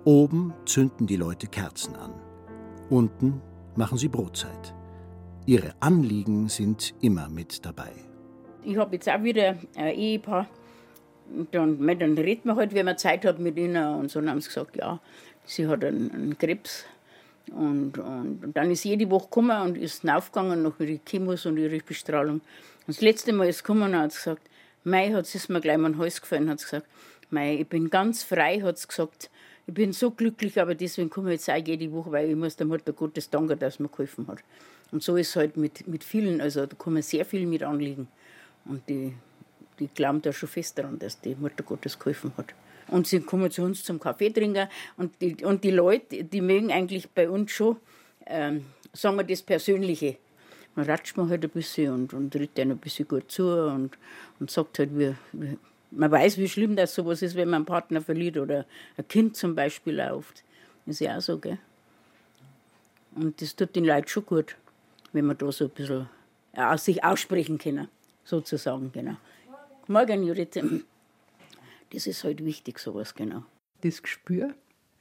Oben 0.06 0.53
zünden 0.65 1.06
die 1.06 1.18
Leute 1.18 1.48
Kerzen 1.48 1.96
an. 1.96 2.13
Unten 2.89 3.41
machen 3.75 4.00
sie 4.00 4.08
Brotzeit. 4.08 4.74
Ihre 5.50 5.74
Anliegen 5.79 6.48
sind 6.48 6.94
immer 7.01 7.27
mit 7.27 7.65
dabei. 7.65 7.89
Ich 8.63 8.77
habe 8.77 8.94
jetzt 8.94 9.10
auch 9.10 9.24
wieder 9.24 9.58
ein 9.75 9.96
Ehepaar. 9.96 10.48
Dann, 11.51 11.79
dann 11.98 12.15
reden 12.20 12.50
wir 12.50 12.56
halt, 12.56 12.75
wenn 12.75 12.86
man 12.86 13.00
Zeit 13.00 13.25
hat 13.25 13.39
mit 13.39 13.58
ihnen. 13.58 13.96
Und 13.96 14.12
so 14.12 14.20
und 14.20 14.29
haben 14.29 14.41
sie 14.41 14.50
gesagt, 14.50 14.75
ja, 14.75 15.00
sie 15.46 15.65
hat 15.65 15.84
einen, 15.84 16.12
einen 16.12 16.38
Krebs. 16.38 16.86
Und, 17.50 17.98
und, 17.98 18.44
und, 18.44 18.56
dann 18.56 18.70
ist 18.70 18.84
jede 18.84 19.10
Woche 19.10 19.24
gekommen 19.24 19.60
und 19.63 19.77
ist 19.79 20.08
aufgegangen 20.08 20.62
nach 20.62 20.79
ihre 20.79 21.00
Chemos 21.03 21.48
und 21.48 21.58
ihre 21.58 21.79
Bestrahlung. 21.79 22.41
Und 22.41 22.88
das 22.88 23.01
letzte 23.01 23.34
Mal 23.34 23.50
ist 23.50 23.63
gekommen 23.63 23.91
und 23.91 23.98
hat 23.98 24.13
gesagt, 24.13 24.44
Mei, 24.84 25.12
hat 25.12 25.34
es 25.34 25.50
mir 25.50 25.62
gleich 25.62 25.79
mal 25.79 25.94
den 25.94 25.98
Hals 25.98 26.22
gefallen, 26.22 26.48
hat 26.48 26.62
gesagt, 26.62 26.86
Mei, 27.32 27.56
ich 27.56 27.68
bin 27.68 27.89
ganz 27.89 28.22
frei, 28.22 28.62
hat 28.62 28.77
sie 28.77 28.88
gesagt, 28.88 29.32
ich 29.65 29.74
bin 29.74 29.94
so 29.94 30.12
glücklich, 30.12 30.62
aber 30.62 30.75
deswegen 30.75 31.10
komme 31.10 31.34
ich 31.34 31.39
jetzt 31.39 31.50
auch 31.50 31.68
jede 31.68 31.91
Woche, 31.91 32.12
weil 32.12 32.29
ich 32.29 32.36
muss 32.36 32.56
der 32.56 32.68
Mutter 32.68 32.94
Gottes 32.94 33.32
danken, 33.32 33.58
dass 33.58 33.79
mir 33.79 33.89
geholfen 33.89 34.27
hat. 34.27 34.44
Und 34.91 35.03
so 35.03 35.15
ist 35.17 35.29
es 35.29 35.36
halt 35.36 35.58
mit, 35.58 35.88
mit 35.88 36.03
vielen, 36.03 36.41
also 36.41 36.65
da 36.65 36.75
kommen 36.75 37.01
sehr 37.01 37.25
viele 37.25 37.46
mit 37.46 37.63
anliegen. 37.63 38.08
Und 38.65 38.88
die, 38.89 39.13
die 39.79 39.88
glauben 39.88 40.22
da 40.22 40.34
schon 40.34 40.50
fest 40.50 40.77
daran, 40.77 41.00
dass 41.00 41.19
die 41.22 41.36
Mutter 41.36 41.63
Gottes 41.63 41.98
geholfen 41.98 42.34
hat. 42.38 42.53
Und 42.88 43.08
sie 43.08 43.19
kommen 43.19 43.51
zu 43.51 43.62
uns 43.62 43.84
zum 43.84 44.00
Kaffee 44.00 44.31
trinken. 44.31 44.67
Und 44.98 45.13
die, 45.22 45.43
und 45.46 45.63
die 45.63 45.72
Leute, 45.72 46.24
die 46.24 46.41
mögen 46.41 46.72
eigentlich 46.72 47.10
bei 47.10 47.29
uns 47.29 47.51
schon, 47.51 47.77
ähm, 48.25 48.65
sagen 48.93 49.17
wir, 49.17 49.24
das 49.24 49.41
Persönliche. 49.41 50.17
Man 50.75 50.86
ratscht 50.86 51.17
man 51.17 51.29
halt 51.29 51.43
ein 51.43 51.50
bisschen 51.50 51.93
und, 51.93 52.13
und 52.13 52.31
tritt 52.31 52.58
denen 52.58 52.72
ein 52.72 52.77
bisschen 52.77 53.08
gut 53.08 53.31
zu 53.31 53.48
und, 53.48 53.98
und 54.39 54.50
sagt 54.50 54.79
halt, 54.79 54.98
wie, 54.98 55.13
wie, 55.34 55.58
man 55.91 56.12
weiß, 56.12 56.38
wie 56.38 56.48
schlimm 56.48 56.75
das 56.75 56.93
sowas 56.93 57.22
ist, 57.22 57.36
wenn 57.36 57.50
man 57.50 57.60
einen 57.60 57.65
Partner 57.65 58.01
verliert 58.01 58.38
oder 58.38 58.65
ein 58.98 59.08
Kind 59.08 59.36
zum 59.36 59.55
Beispiel 59.55 59.96
läuft. 59.96 60.43
Ist 60.86 61.01
ja 61.01 61.17
auch 61.17 61.22
so, 61.22 61.38
gell? 61.38 61.58
Und 63.15 63.41
das 63.41 63.55
tut 63.55 63.75
den 63.75 63.86
Leuten 63.86 64.08
schon 64.08 64.25
gut, 64.25 64.55
wenn 65.13 65.25
man 65.25 65.37
da 65.37 65.51
so 65.51 65.65
ein 65.65 65.71
bisschen 65.71 66.09
ja, 66.55 66.77
sich 66.77 67.03
aussprechen 67.03 67.57
können, 67.57 67.87
sozusagen, 68.23 68.91
genau. 68.91 69.17
Morgen, 69.87 70.23
Judith. 70.23 70.61
Das 71.91 72.05
ist 72.05 72.23
halt 72.23 72.45
wichtig, 72.45 72.77
sowas, 72.79 73.15
genau. 73.15 73.43
Das 73.81 74.03
Gespür, 74.03 74.53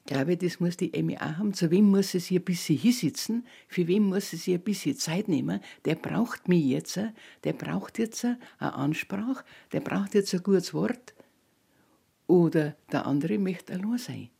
glaube 0.06 0.32
ich, 0.32 0.38
das 0.38 0.60
muss 0.60 0.78
die 0.78 0.94
Emmy 0.94 1.16
auch 1.16 1.36
haben. 1.36 1.52
Zu 1.52 1.70
wem 1.70 1.90
muss 1.90 2.12
sie 2.12 2.20
sich 2.20 2.38
ein 2.38 2.44
bisschen 2.44 2.78
hinsitzen? 2.78 3.46
Für 3.66 3.86
wen 3.86 4.04
muss 4.04 4.30
sie 4.30 4.36
sich 4.36 4.54
ein 4.54 4.60
bisschen 4.60 4.96
Zeit 4.96 5.28
nehmen? 5.28 5.60
Der 5.84 5.96
braucht 5.96 6.48
mich 6.48 6.64
jetzt, 6.64 6.98
der 7.44 7.52
braucht 7.52 7.98
jetzt 7.98 8.24
eine 8.24 8.38
Ansprache, 8.60 9.44
der 9.72 9.80
braucht 9.80 10.14
jetzt 10.14 10.32
ein 10.32 10.42
gutes 10.42 10.72
Wort. 10.72 11.14
Oder 12.26 12.76
der 12.90 13.06
andere 13.06 13.38
möchte 13.38 13.74
allein 13.74 13.98
sein. 13.98 14.30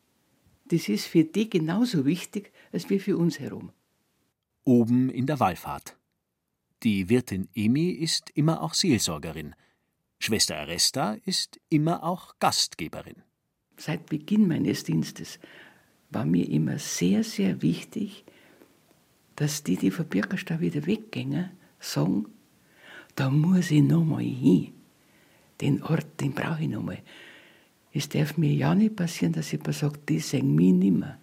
Das 0.66 0.88
ist 0.88 1.06
für 1.06 1.24
die 1.24 1.48
genauso 1.50 2.04
wichtig 2.04 2.52
als 2.72 2.88
wir 2.88 3.00
für 3.00 3.16
uns 3.16 3.38
herum. 3.38 3.72
Oben 4.68 5.08
in 5.08 5.24
der 5.24 5.40
Wallfahrt. 5.40 5.96
Die 6.82 7.08
Wirtin 7.08 7.48
Emi 7.54 7.88
ist 7.88 8.28
immer 8.34 8.60
auch 8.60 8.74
Seelsorgerin. 8.74 9.54
Schwester 10.18 10.58
Aresta 10.58 11.16
ist 11.24 11.58
immer 11.70 12.04
auch 12.04 12.34
Gastgeberin. 12.38 13.22
Seit 13.78 14.04
Beginn 14.10 14.46
meines 14.46 14.84
Dienstes 14.84 15.38
war 16.10 16.26
mir 16.26 16.46
immer 16.46 16.78
sehr, 16.78 17.24
sehr 17.24 17.62
wichtig, 17.62 18.26
dass 19.36 19.62
die, 19.62 19.76
die 19.76 19.90
von 19.90 20.04
Birkenstau 20.04 20.60
wieder 20.60 20.84
weggingen, 20.84 21.48
sagen, 21.80 22.26
da 23.14 23.30
muss 23.30 23.70
ich 23.70 23.82
noch 23.82 24.04
mal 24.04 24.22
hin. 24.22 24.74
Den 25.62 25.82
Ort, 25.82 26.20
den 26.20 26.34
brauche 26.34 26.60
ich 26.64 26.68
noch 26.68 26.82
mal. 26.82 26.98
Es 27.94 28.10
darf 28.10 28.36
mir 28.36 28.52
ja 28.52 28.74
nicht 28.74 28.96
passieren, 28.96 29.32
dass 29.32 29.50
jemand 29.50 29.76
sagt, 29.76 30.10
die 30.10 30.20
sehen 30.20 30.54
mich 30.54 30.74
nimmer. 30.74 31.18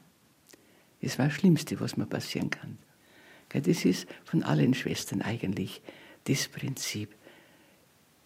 Das 0.99 1.19
war 1.19 1.27
das 1.27 1.35
Schlimmste, 1.35 1.79
was 1.79 1.95
mir 1.95 2.07
passieren 2.07 2.49
kann. 2.49 2.79
Das 3.61 3.85
ist 3.85 4.07
von 4.23 4.43
allen 4.43 4.73
Schwestern 4.73 5.21
eigentlich 5.21 5.81
das 6.25 6.47
Prinzip 6.47 7.15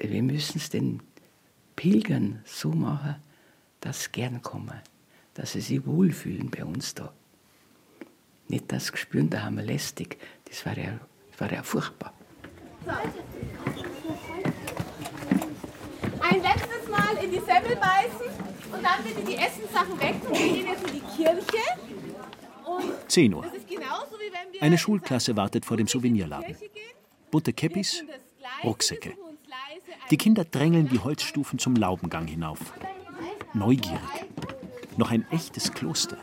wir 0.08 0.24
müssen 0.24 0.58
es 0.58 0.70
den 0.70 1.02
Pilgern 1.76 2.42
so 2.46 2.70
machen, 2.70 3.16
dass 3.82 4.04
sie 4.04 4.12
gern 4.12 4.42
kommen, 4.42 4.82
dass 5.34 5.54
sie 5.54 5.62
sich 5.62 5.86
wohlfühlen 5.86 6.50
bei 6.50 6.64
uns 6.64 6.94
da. 6.96 7.14
Nicht 8.48 8.72
das 8.72 8.92
Gespür, 8.92 9.24
da 9.24 9.44
haben 9.44 9.58
wir 9.58 9.64
lästig, 9.64 10.18
das 10.46 10.66
war 10.66 10.78
ja, 10.78 11.00
das 11.32 11.42
war 11.42 11.52
ja 11.52 11.64
furchtbar. 11.64 12.14
Ein 16.22 16.42
letztes 16.42 16.90
Mal 16.90 17.24
in 17.24 17.32
die 17.32 17.40
Semmel 17.40 17.76
beißen 17.76 18.34
und 18.72 18.84
dann 18.84 19.04
bitte 19.04 19.22
die 19.26 19.36
Essenssachen 19.36 20.00
weg 20.00 20.16
und 20.28 20.38
wir 20.38 20.54
gehen 20.54 20.68
jetzt 20.68 20.88
in 20.88 20.94
die 20.94 21.24
Kirche. 21.24 22.09
10 23.08 23.34
Uhr. 23.34 23.46
Eine 24.62 24.78
Schulklasse 24.78 25.36
wartet 25.36 25.66
vor 25.66 25.78
dem 25.78 25.88
Souvenirladen. 25.88 26.56
Bunte 27.32 27.54
Käppis, 27.54 28.04
Rucksäcke. 28.64 29.14
Die 30.10 30.18
Kinder 30.18 30.44
drängeln 30.44 30.90
die 30.90 31.00
Holzstufen 31.00 31.60
zum 31.60 31.76
Laubengang 31.76 32.28
hinauf. 32.28 32.60
Neugierig. 33.54 34.26
Noch 34.98 35.12
ein 35.12 35.26
echtes 35.32 35.72
Kloster. 35.72 36.18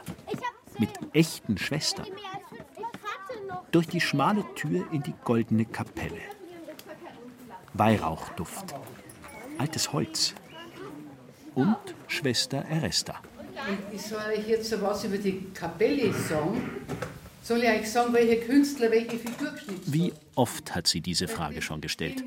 Mit 0.78 0.90
echten 1.12 1.56
Schwestern. 1.56 2.06
Durch 3.70 3.88
die 3.88 4.00
schmale 4.00 4.44
Tür 4.54 4.86
in 4.92 5.02
die 5.02 5.14
goldene 5.24 5.64
Kapelle. 5.64 6.20
Weihrauchduft. 7.74 8.74
Altes 9.58 9.92
Holz. 9.92 10.34
Und 11.54 11.76
Schwester 12.08 12.58
Eresta. 12.58 13.20
Und 13.68 13.78
ich 13.94 14.02
soll 14.02 14.20
euch 14.36 14.48
jetzt 14.48 14.80
was 14.80 15.04
über 15.04 15.18
die 15.18 15.46
Kapelle 15.52 16.12
sagen. 16.12 16.60
Soll 17.42 17.62
ich 17.62 17.68
euch 17.68 17.90
sagen, 17.90 18.12
welcher 18.12 18.44
Künstler 18.44 18.90
welche 18.90 19.18
Figur 19.18 19.50
geschnitzt 19.52 19.92
Wie 19.92 20.12
oft 20.34 20.74
hat 20.74 20.86
sie 20.86 21.00
diese 21.00 21.28
Frage 21.28 21.62
schon 21.62 21.80
gestellt? 21.80 22.24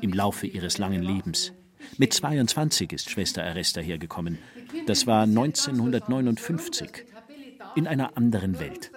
Im 0.00 0.12
Laufe 0.12 0.46
ihres 0.46 0.78
langen 0.78 1.02
Lebens. 1.02 1.52
Mit 1.98 2.12
22 2.12 2.92
ist 2.92 3.10
Schwester 3.10 3.44
Aresta 3.44 3.80
hergekommen. 3.80 4.38
Das 4.86 5.06
war 5.06 5.22
1959. 5.22 7.04
In 7.74 7.86
einer 7.86 8.16
anderen 8.16 8.58
Welt. 8.58 8.90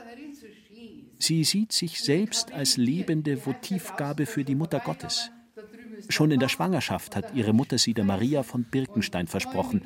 Sie 1.17 1.43
sieht 1.43 1.73
sich 1.73 2.01
selbst 2.01 2.53
als 2.53 2.77
lebende 2.77 3.45
Votivgabe 3.45 4.25
für 4.25 4.45
die 4.45 4.55
Mutter 4.55 4.79
Gottes. 4.79 5.31
Schon 6.07 6.31
in 6.31 6.39
der 6.39 6.47
Schwangerschaft 6.47 7.15
hat 7.15 7.35
ihre 7.35 7.53
Mutter 7.53 7.77
sie 7.77 7.93
der 7.93 8.05
Maria 8.05 8.43
von 8.43 8.63
Birkenstein 8.63 9.27
versprochen, 9.27 9.81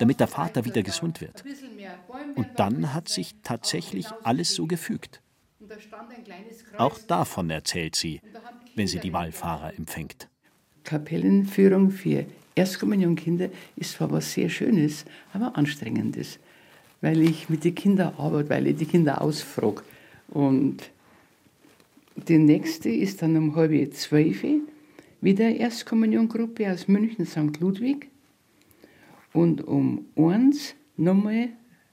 damit 0.00 0.18
der 0.18 0.26
Vater 0.26 0.64
wieder 0.64 0.82
gesund 0.82 1.20
wird. 1.20 1.44
Und 2.34 2.48
dann 2.56 2.94
hat 2.94 3.08
sich 3.08 3.34
tatsächlich 3.42 4.06
alles 4.22 4.54
so 4.54 4.66
gefügt. 4.66 5.20
Auch 6.78 6.98
davon 7.06 7.50
erzählt 7.50 7.94
sie, 7.94 8.20
wenn 8.74 8.86
sie 8.86 8.98
die 8.98 9.12
Wallfahrer 9.12 9.74
empfängt. 9.76 10.28
Kapellenführung 10.84 11.90
für 11.90 12.24
Erstkommunionkinder 12.54 13.50
ist 13.76 13.92
zwar 13.92 14.10
was 14.10 14.32
sehr 14.32 14.48
Schönes, 14.48 15.04
aber 15.34 15.56
anstrengendes, 15.56 16.38
weil 17.02 17.20
ich 17.20 17.50
mit 17.50 17.64
den 17.64 17.74
Kindern 17.74 18.14
arbeite, 18.16 18.48
weil 18.48 18.66
ich 18.68 18.76
die 18.76 18.86
Kinder 18.86 19.20
ausfrage. 19.20 19.82
Und 20.28 20.90
die 22.16 22.38
nächste 22.38 22.88
ist 22.88 23.20
dann 23.20 23.36
um 23.36 23.54
halb 23.54 23.94
zwölf 23.94 24.44
wieder 25.20 25.48
Erstkommuniongruppe 25.50 26.72
aus 26.72 26.88
München 26.88 27.26
St. 27.26 27.60
Ludwig. 27.60 28.08
Und 29.32 29.62
um 29.62 30.06
eins 30.16 30.74
nochmal 30.96 31.50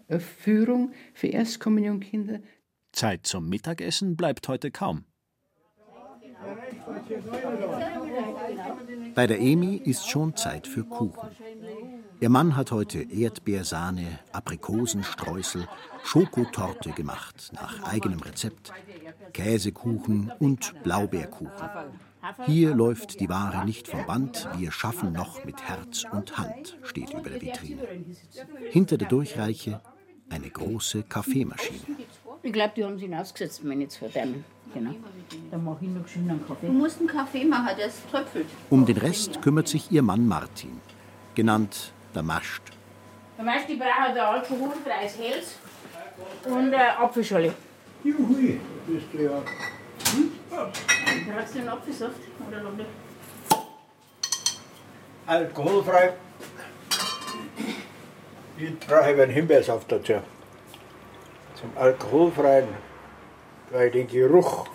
eine 0.08 0.20
Führung 0.20 0.92
für 1.14 1.28
Erstkommunionkinder. 1.28 2.40
Zeit 2.92 3.28
zum 3.28 3.50
Mittagessen 3.50 4.16
bleibt 4.16 4.48
heute 4.48 4.72
kaum. 4.72 5.06
Bei 9.16 9.28
der 9.28 9.40
Emi 9.40 9.78
ist 9.78 10.10
schon 10.10 10.36
Zeit 10.36 10.68
für 10.68 10.84
Kuchen. 10.84 11.30
Ihr 12.20 12.30
Mann 12.30 12.56
hat 12.56 12.72
heute 12.72 13.00
Erdbeersahne, 13.00 14.20
Aprikosenstreusel, 14.32 15.68
Schokotorte 16.04 16.92
gemacht, 16.92 17.52
nach 17.54 17.84
eigenem 17.84 18.20
Rezept, 18.20 18.72
Käsekuchen 19.34 20.32
und 20.40 20.74
Blaubeerkuchen. 20.84 21.52
Hier 22.46 22.74
läuft 22.74 23.20
die 23.20 23.30
Ware 23.30 23.66
nicht 23.66 23.88
vom 23.88 24.06
Band, 24.06 24.48
wir 24.58 24.72
schaffen 24.72 25.14
noch 25.14 25.46
mit 25.46 25.62
Herz 25.68 26.06
und 26.12 26.38
Hand, 26.38 26.78
steht 26.84 27.14
über 27.14 27.30
der 27.30 27.42
Vitrine. 27.42 27.82
Hinter 28.70 28.98
der 28.98 29.08
Durchreiche 29.08 29.82
eine 30.30 30.50
große 30.50 31.04
Kaffeemaschine. 31.04 31.80
Ich 32.44 32.54
glaube, 32.54 32.74
die 32.76 32.84
haben 32.84 32.98
sie 32.98 33.14
ausgesetzt, 33.14 33.62
wenn 33.64 33.82
ich 33.82 33.86
jetzt 33.86 33.98
verdammen. 33.98 34.44
Genau. 34.74 34.96
Dann 35.52 35.64
mache 35.64 35.86
ich 35.86 35.90
noch 35.90 36.08
schön 36.08 36.30
einen 36.30 36.46
Kaffee. 36.46 36.68
Du 36.68 36.74
musst 36.74 37.00
einen 37.00 37.08
Kaffee 37.08 37.46
machen, 37.46 37.70
der 37.78 37.88
ist 37.88 38.10
tröpfelt. 38.12 38.48
Um 38.70 38.86
den 38.86 38.98
Rest 38.98 39.42
kümmert 39.42 39.68
sich 39.68 39.92
ihr 39.92 40.02
Mann 40.02 40.28
Martin, 40.28 40.82
genannt 41.36 41.94
der 42.14 42.24
Mascht. 42.24 42.64
Der 43.38 43.46
meiste 43.46 43.76
braucht 43.78 44.10
ein 44.10 44.18
alkoholfreies 44.18 45.18
Hels 45.18 45.56
und 46.46 46.74
eine 46.74 46.98
Apfelschale. 46.98 47.54
Juhui, 48.04 48.60
bist 48.88 49.06
du 49.14 49.24
ja. 49.24 49.42
Brauchst 50.00 50.37
du 50.58 51.60
einen 51.60 51.70
Apfelsaft 51.70 52.16
oder? 52.48 52.86
Alkoholfrei. 55.26 56.14
Ich 58.58 58.80
brauche 58.80 59.04
einen 59.04 59.30
Himbeersaft 59.30 59.92
dazu. 59.92 60.14
Zum 61.56 61.72
Alkoholfreien, 61.76 62.70
weil 63.72 63.88
ich 63.88 63.94
den 63.94 64.08
Geruch 64.08 64.68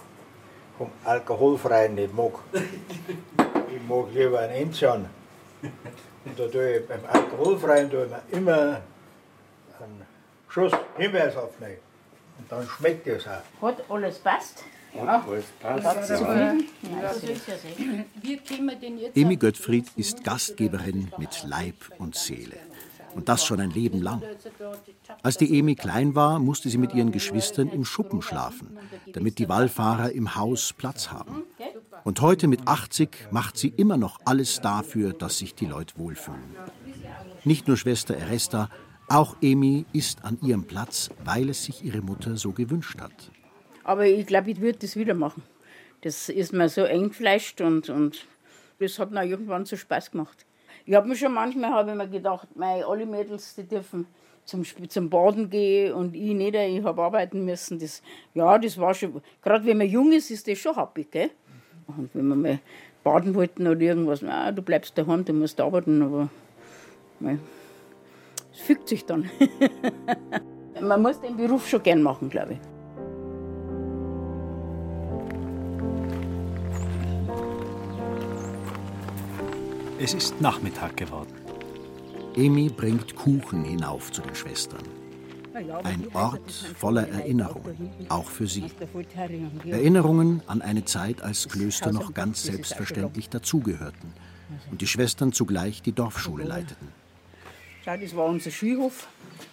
vom 0.79 0.91
Alkoholfreien 1.05 1.95
nicht 1.95 2.15
mag. 2.15 2.33
Ich 3.75 3.89
mag 3.89 4.07
lieber 4.13 4.41
einen 4.41 4.53
Enzian. 4.53 5.09
Und 6.25 6.39
da 6.39 6.47
tue 6.47 6.79
ich 6.79 6.87
beim 6.87 7.01
Alkoholfreien 7.07 7.91
tue 7.91 8.07
ich 8.07 8.37
immer 8.37 8.81
einen 9.81 10.07
Schuss 10.49 10.73
Himbeersaft 10.97 11.61
rein. 11.61 11.79
Und 12.39 12.53
dann 12.53 12.69
schmeckt 12.69 13.07
es 13.07 13.27
auch. 13.27 13.63
Hat 13.63 13.83
alles 13.89 14.19
passt? 14.19 14.65
Ja? 14.95 15.27
Emi 19.15 19.37
Göttfried 19.37 19.87
ist 19.97 20.25
Gastgeberin 20.25 21.13
mit 21.19 21.45
Leib 21.47 21.77
und 21.99 22.15
Seele. 22.15 22.57
Und 23.15 23.29
das 23.29 23.45
schon 23.45 23.61
ein 23.61 23.71
Leben 23.71 24.01
lang. 24.01 24.23
Als 25.23 25.37
die 25.37 25.59
Emi 25.59 25.75
klein 25.75 26.15
war, 26.15 26.39
musste 26.39 26.69
sie 26.71 26.79
mit 26.79 26.95
ihren 26.95 27.13
Geschwistern 27.13 27.69
im 27.69 27.85
Schuppen 27.85 28.23
schlafen, 28.23 28.79
damit 29.13 29.39
die 29.39 29.49
Wallfahrer 29.49 30.13
im 30.13 30.35
Haus 30.35 30.73
Platz 30.73 31.11
haben. 31.11 31.45
Und 32.05 32.21
heute 32.21 32.49
mit 32.49 32.67
80 32.67 33.29
macht 33.31 33.59
sie 33.59 33.69
immer 33.69 33.97
noch 33.97 34.19
alles 34.25 34.61
dafür, 34.61 35.13
dass 35.13 35.39
sich 35.39 35.55
die 35.55 35.67
Leute 35.67 35.99
wohlfühlen. 35.99 36.57
Nicht 37.45 37.69
nur 37.69 37.77
Schwester 37.77 38.17
Eresta, 38.17 38.71
auch 39.09 39.37
Emi 39.43 39.85
ist 39.93 40.25
an 40.25 40.39
ihrem 40.43 40.65
Platz, 40.65 41.11
weil 41.25 41.51
es 41.51 41.65
sich 41.65 41.85
ihre 41.85 42.01
Mutter 42.01 42.37
so 42.37 42.53
gewünscht 42.53 43.01
hat. 43.01 43.31
Aber 43.85 44.07
ich 44.07 44.27
glaube, 44.27 44.51
ich 44.51 44.61
würde 44.61 44.79
das 44.79 44.97
wieder 44.97 45.15
machen. 45.15 45.43
Das 46.03 46.29
ist 46.29 46.53
mir 46.53 46.69
so 46.69 46.83
eingefleischt 46.83 47.61
und, 47.61 47.89
und 47.89 48.27
das 48.79 48.99
hat 48.99 49.11
mir 49.11 49.25
irgendwann 49.25 49.65
so 49.65 49.77
Spaß 49.77 50.11
gemacht. 50.11 50.45
Ich 50.85 50.95
habe 50.95 51.09
mir 51.09 51.17
schon 51.17 51.33
manchmal 51.33 51.71
hab 51.71 51.89
ich 51.89 51.95
mir 51.95 52.09
gedacht, 52.09 52.49
mei, 52.57 52.85
alle 52.85 53.07
Mädels, 53.07 53.55
die 53.55 53.63
dürfen 53.63 54.07
zum, 54.45 54.65
zum 54.89 55.11
Baden 55.11 55.49
gehen 55.49 55.93
und 55.93 56.15
ich 56.17 56.35
nicht, 56.35 56.55
ich 56.55 56.83
habe 56.83 57.03
arbeiten 57.03 57.45
müssen. 57.45 57.79
Das, 57.79 58.03
ja, 58.35 58.59
das 58.59 58.79
war 58.79 58.95
schon, 58.95 59.23
gerade 59.41 59.65
wenn 59.65 59.79
man 59.79 59.87
jung 59.87 60.13
ist, 60.13 60.31
ist 60.31 60.49
das 60.49 60.59
schon 60.59 60.75
happy, 60.75 61.05
gell? 61.05 61.31
Und 61.87 62.11
wenn 62.15 62.27
wir 62.29 62.37
mal 62.37 62.59
baden 63.05 63.35
wollten 63.35 63.67
oder 63.67 63.81
irgendwas, 63.81 64.23
na, 64.23 64.51
du 64.51 64.63
bleibst 64.63 64.97
daheim, 64.97 65.25
du 65.25 65.33
musst 65.33 65.61
arbeiten, 65.61 66.03
aber 66.03 66.29
es 68.53 68.61
fügt 68.61 68.89
sich 68.89 69.05
dann. 69.05 69.31
man 70.81 71.03
muss 71.03 71.21
den 71.21 71.37
Beruf 71.37 71.69
schon 71.69 71.83
gern 71.83 72.03
machen, 72.03 72.29
glaube 72.29 72.55
ich. 72.55 72.72
Es 80.05 80.15
ist 80.15 80.41
Nachmittag 80.41 80.97
geworden. 80.97 81.33
Emi 82.35 82.69
bringt 82.71 83.15
Kuchen 83.15 83.63
hinauf 83.63 84.11
zu 84.11 84.21
den 84.21 84.35
Schwestern. 84.35 84.83
Ein 85.55 86.09
Ort 86.13 86.51
voller 86.77 87.07
Erinnerungen, 87.07 87.89
auch 88.09 88.29
für 88.29 88.49
sie. 88.49 88.65
Erinnerungen 89.65 90.43
an 90.49 90.61
eine 90.61 90.85
Zeit, 90.85 91.23
als 91.23 91.49
Klöster 91.49 91.93
noch 91.93 92.15
ganz 92.15 92.43
selbstverständlich 92.43 93.29
dazugehörten 93.29 94.13
und 94.73 94.81
die 94.81 94.89
Schwestern 94.89 95.33
zugleich 95.33 95.83
die 95.83 95.93
Dorfschule 95.93 96.43
leiteten. 96.43 96.89
Schau, 97.85 97.97
das 97.97 98.17
war 98.17 98.27
unser 98.27 98.51
Schulhof. 98.51 99.07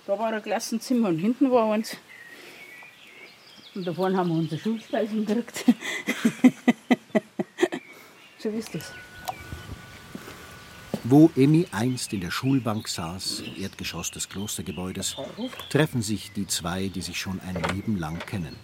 Da 0.08 0.18
war 0.18 0.34
ein 0.34 0.42
Klassenzimmer 0.42 1.10
und 1.10 1.20
hinten 1.20 1.52
war 1.52 1.72
eins. 1.72 1.96
Und 3.76 3.86
da 3.86 3.94
vorne 3.94 4.18
haben 4.18 4.30
wir 4.30 4.38
unsere 4.40 4.60
Schulspeisen 4.60 5.28
gekriegt. 5.28 5.66
so 8.40 8.50
ist 8.50 8.74
das. 8.74 8.92
Wo 11.04 11.32
Emi 11.36 11.66
einst 11.72 12.12
in 12.14 12.22
der 12.22 12.32
Schulbank 12.32 12.88
saß, 12.88 13.42
im 13.42 13.64
Erdgeschoss 13.64 14.12
des 14.12 14.28
Klostergebäudes, 14.28 15.16
treffen 15.70 16.02
sich 16.02 16.34
die 16.34 16.46
zwei, 16.46 16.90
die 16.90 17.02
sich 17.02 17.20
schon 17.20 17.40
ein 17.42 17.56
Leben 17.74 17.98
lang 17.98 18.20
kennen. 18.20 18.56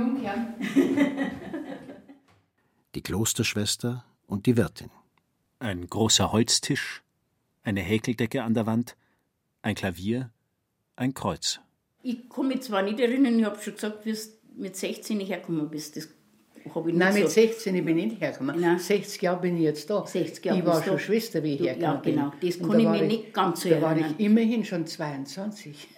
Umkehren. 0.00 0.54
Die 2.94 3.02
Klosterschwester 3.02 4.04
und 4.26 4.46
die 4.46 4.56
Wirtin. 4.56 4.90
Ein 5.58 5.86
großer 5.86 6.32
Holztisch, 6.32 7.02
eine 7.62 7.80
Häkeldecke 7.80 8.42
an 8.42 8.54
der 8.54 8.66
Wand, 8.66 8.96
ein 9.60 9.74
Klavier, 9.74 10.30
ein 10.96 11.14
Kreuz. 11.14 11.60
Ich 12.02 12.18
mich 12.42 12.62
zwar 12.62 12.82
nicht 12.82 12.98
erinnern, 12.98 13.38
ich 13.38 13.44
habe 13.44 13.60
schon 13.62 13.74
gesagt, 13.74 14.04
wie 14.04 14.12
du 14.12 14.18
mit 14.56 14.76
16 14.76 15.20
hergekommen 15.20 15.70
bist. 15.70 15.96
Das 15.96 16.08
habe 16.74 16.90
ich 16.90 16.96
Nein, 16.96 17.14
mit 17.14 17.22
so. 17.24 17.28
16 17.28 17.84
bin 17.84 17.98
ich 17.98 18.06
nicht 18.06 18.20
hergekommen. 18.20 18.60
Nein. 18.60 18.78
60 18.78 19.22
Jahre 19.22 19.40
bin 19.40 19.56
ich 19.56 19.62
jetzt 19.62 19.88
da. 19.90 20.06
60 20.06 20.44
Jahre 20.44 20.58
ich 20.58 20.66
war 20.66 20.82
schon 20.82 20.92
du. 20.94 20.98
Schwester, 20.98 21.42
wie 21.42 21.54
ich 21.54 21.60
ja, 21.60 21.66
hergekommen 21.72 22.02
bin. 22.02 22.14
genau. 22.14 22.32
Das 22.40 22.58
kann 22.58 22.78
ich 22.78 22.84
da 22.84 22.90
mir 22.92 23.02
nicht 23.02 23.34
ganz 23.34 23.60
so 23.62 23.68
Da 23.70 23.82
war 23.82 23.96
ich 23.96 24.06
immerhin 24.18 24.64
schon 24.64 24.86
22. 24.86 25.88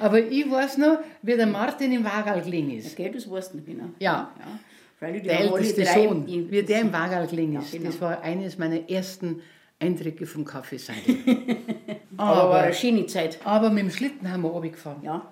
Aber 0.00 0.20
ich 0.20 0.50
weiß 0.50 0.78
noch, 0.78 0.98
wie 1.22 1.34
der 1.36 1.46
Martin 1.46 1.92
im 1.92 2.04
Wagal 2.04 2.42
gelegen 2.42 2.70
ist. 2.70 2.92
Okay, 2.92 3.10
das 3.12 3.28
weißt 3.28 3.52
du 3.52 3.56
nicht 3.56 3.66
genau. 3.66 3.86
Ja. 3.98 4.30
ja. 4.38 5.10
Der 5.10 5.40
älteste 5.40 5.84
Sohn, 5.84 6.26
wie 6.26 6.62
der 6.62 6.80
im 6.80 6.92
Wagal 6.92 7.26
gelegen 7.26 7.52
Ja, 7.54 7.60
ist. 7.60 7.72
genau. 7.72 7.86
Das 7.86 8.00
war 8.00 8.20
eines 8.22 8.58
meiner 8.58 8.88
ersten 8.88 9.40
Eindrücke 9.80 10.26
vom 10.26 10.44
Kaffeeseidel. 10.44 11.16
Aber 12.16 12.50
war 12.50 12.62
eine 12.62 12.74
schöne 12.74 13.06
Zeit. 13.06 13.38
aber 13.44 13.70
mit 13.70 13.84
dem 13.84 13.90
Schlitten 13.90 14.28
haben 14.30 14.42
wir 14.42 14.48
runtergefahren. 14.50 15.02
Ja. 15.04 15.22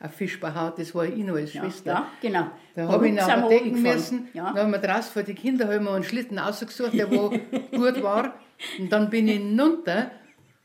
Auf 0.00 0.12
Fischbachhaut, 0.12 0.78
das 0.78 0.94
war 0.94 1.04
ich 1.06 1.16
noch 1.24 1.34
als 1.34 1.52
Ja, 1.54 1.62
Schwester. 1.62 1.90
ja, 1.90 2.06
genau. 2.20 2.46
Da 2.74 2.88
habe 2.88 3.06
ich 3.08 3.12
ihn 3.12 3.18
aber 3.18 3.48
decken 3.48 3.82
müssen. 3.82 4.28
Ja. 4.32 4.52
Da 4.52 4.62
haben 4.62 4.70
wir 4.70 4.78
draußen 4.78 5.12
vor 5.12 5.22
die 5.22 5.34
Kinder 5.34 5.66
haben 5.72 5.84
wir 5.84 5.92
einen 5.92 6.04
Schlitten 6.04 6.38
ausgesucht, 6.38 6.92
der 6.94 7.10
wo 7.10 7.30
gut 7.76 8.02
war. 8.02 8.34
Und 8.78 8.92
dann 8.92 9.10
bin 9.10 9.28
ich 9.28 9.38
hinunter 9.38 10.10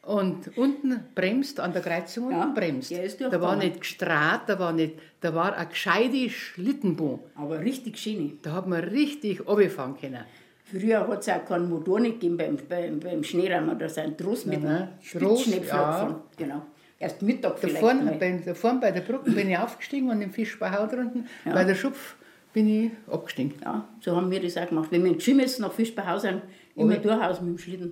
und 0.04 0.56
unten 0.58 1.00
bremst, 1.15 1.60
an 1.60 1.74
der 1.74 1.82
Kreuzung 1.82 2.32
Ja, 2.32 2.41
unten 2.41 2.54
bremst. 2.54 2.91
der 2.91 3.04
ist 3.04 3.22
da 3.22 3.39
war 3.41 3.56
nicht 3.56 3.80
gestrahlt, 3.80 4.41
da 4.48 4.60
war, 4.60 4.74
nicht, 4.74 4.96
da 5.22 5.34
war 5.34 5.56
eine 5.56 5.67
gescheite 5.67 6.30
Schlittenbahn. 6.30 7.19
Aber 7.36 7.60
richtig 7.60 7.98
schön. 7.98 8.38
Da 8.41 8.52
hat 8.52 8.67
man 8.67 8.84
richtig 8.84 9.48
runterfahren 9.48 9.98
können. 10.00 10.26
Früher 10.65 11.08
hat 11.08 11.19
es 11.19 11.30
auch 11.30 11.46
keinen 11.46 11.69
Motor 11.69 12.00
nicht 12.00 12.19
gegeben 12.19 12.38
beim, 12.38 12.58
beim, 12.67 13.00
beim 13.00 13.24
Schneerammer. 13.24 13.76
Da 13.76 13.88
sind 13.88 14.17
Trost 14.17 14.48
mit 14.48 14.62
Trost, 14.62 14.88
Spitzschneepflug 15.02 15.67
ja. 15.67 15.88
gefahren. 15.88 16.15
Genau. 16.38 16.62
Erst 17.04 17.22
Mittag 17.22 17.56
Da 17.56 17.58
vielleicht 17.58 17.80
vorne, 17.82 18.16
bei, 18.18 18.42
da 18.46 18.54
vorne 18.54 18.80
bei 18.80 18.92
der 18.92 19.02
Brücke 19.02 19.30
bin 19.32 19.50
ich 19.50 19.58
aufgestiegen 19.58 20.10
und 20.10 20.22
im 20.22 20.32
Fischbachau 20.32 20.88
drunten, 20.88 21.28
Ja. 21.44 21.52
bei 21.54 21.66
der 21.66 21.76
Schupf 21.76 22.16
bin 22.54 22.66
ich 22.68 22.92
abgestiegen. 23.12 23.56
Ja, 23.62 23.89
so 24.00 24.16
haben 24.16 24.32
wir 24.32 24.42
das 24.42 24.56
auch 24.58 24.70
gemacht. 24.70 24.89
Wenn 24.89 25.04
wir 25.04 25.12
in 25.12 25.20
Schimmels 25.20 25.60
nach 25.60 25.74
Fischbachau 25.74 26.18
sind, 26.18 26.42
immer 26.76 26.96
durchaus 26.96 27.42
mit 27.42 27.50
dem 27.50 27.58
Schlitten. 27.58 27.92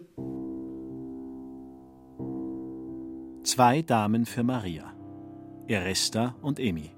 Zwei 3.44 3.82
Damen 3.82 4.26
für 4.26 4.44
Maria. 4.44 4.94
Eresta 5.68 6.36
und 6.42 6.58
Emi. 6.58 6.92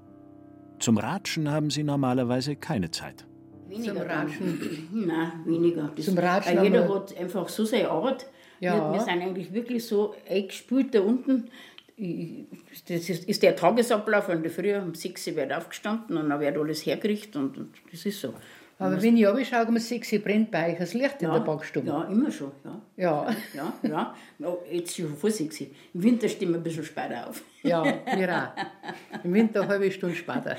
Zum 0.78 0.98
Ratschen 0.98 1.50
haben 1.50 1.70
sie 1.70 1.82
normalerweise 1.82 2.54
keine 2.54 2.92
Zeit. 2.92 3.26
Zum 3.72 3.82
dann. 3.86 3.96
Ratschen. 3.98 4.88
Nein, 4.92 5.32
weniger. 5.46 5.90
Das, 5.96 6.04
Zum 6.04 6.16
Ratschen 6.18 6.62
jeder 6.62 6.88
hat 6.94 7.16
einfach 7.16 7.48
so 7.48 7.64
seine 7.64 7.90
Arbeit. 7.90 8.26
Ja. 8.60 8.74
Wir, 8.74 8.92
wir 8.92 9.00
sind 9.00 9.20
eigentlich 9.20 9.52
wirklich 9.52 9.84
so 9.84 10.14
eingespült 10.28 10.94
da 10.94 11.00
unten. 11.00 11.50
Das 11.96 13.08
ist, 13.08 13.28
ist 13.28 13.42
der 13.42 13.54
Tagesablauf. 13.56 14.28
Und 14.28 14.46
früher 14.50 14.82
um 14.82 14.94
6 14.94 15.28
Uhr 15.28 15.36
wird 15.36 15.52
aufgestanden 15.52 16.16
und 16.16 16.28
dann 16.28 16.40
wird 16.40 16.56
alles 16.56 16.84
hergerichtet. 16.84 17.36
Und, 17.36 17.56
und 17.56 17.70
das 17.90 18.04
ist 18.04 18.20
so. 18.20 18.34
Aber 18.78 19.00
wenn 19.00 19.16
ich 19.16 19.26
runterschaue, 19.26 19.66
um 19.66 19.78
6 19.78 20.12
Uhr 20.12 20.18
brennt 20.18 20.50
bei 20.50 20.72
euch 20.72 20.78
das 20.78 20.94
Licht 20.94 21.22
in 21.22 21.30
der 21.30 21.40
Backstube. 21.40 21.86
Ja, 21.86 22.04
immer 22.04 22.30
schon. 22.30 22.50
Ja. 22.64 22.80
Ja. 22.96 23.36
Ja, 23.54 23.72
ja. 23.82 24.14
No, 24.38 24.58
jetzt 24.70 24.96
schon 24.96 25.16
vor 25.16 25.30
6 25.30 25.60
Uhr. 25.60 25.66
Im 25.94 26.02
Winter 26.02 26.28
stehen 26.28 26.50
wir 26.50 26.56
ein 26.56 26.62
bisschen 26.62 26.84
später 26.84 27.28
auf. 27.28 27.42
Ja, 27.62 27.84
wir 27.84 28.36
auch. 28.36 29.24
Im 29.24 29.32
Winter 29.32 29.62
eine 29.62 29.68
halbe 29.68 29.90
Stunde 29.92 30.16
später. 30.16 30.56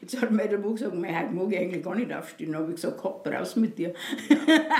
Jetzt 0.00 0.20
hat 0.20 0.30
mir 0.32 0.48
der 0.48 0.58
Mann 0.58 0.74
gesagt, 0.74 0.94
mein, 0.94 1.16
heute 1.16 1.32
mag 1.32 1.52
ich 1.52 1.58
eigentlich 1.58 1.84
gar 1.84 1.94
nicht 1.94 2.12
aufstehen. 2.12 2.52
Dann 2.52 2.62
habe 2.62 2.72
ich 2.72 2.76
gesagt, 2.76 3.02
hopp, 3.04 3.26
raus 3.26 3.54
mit 3.56 3.78
dir. 3.78 3.94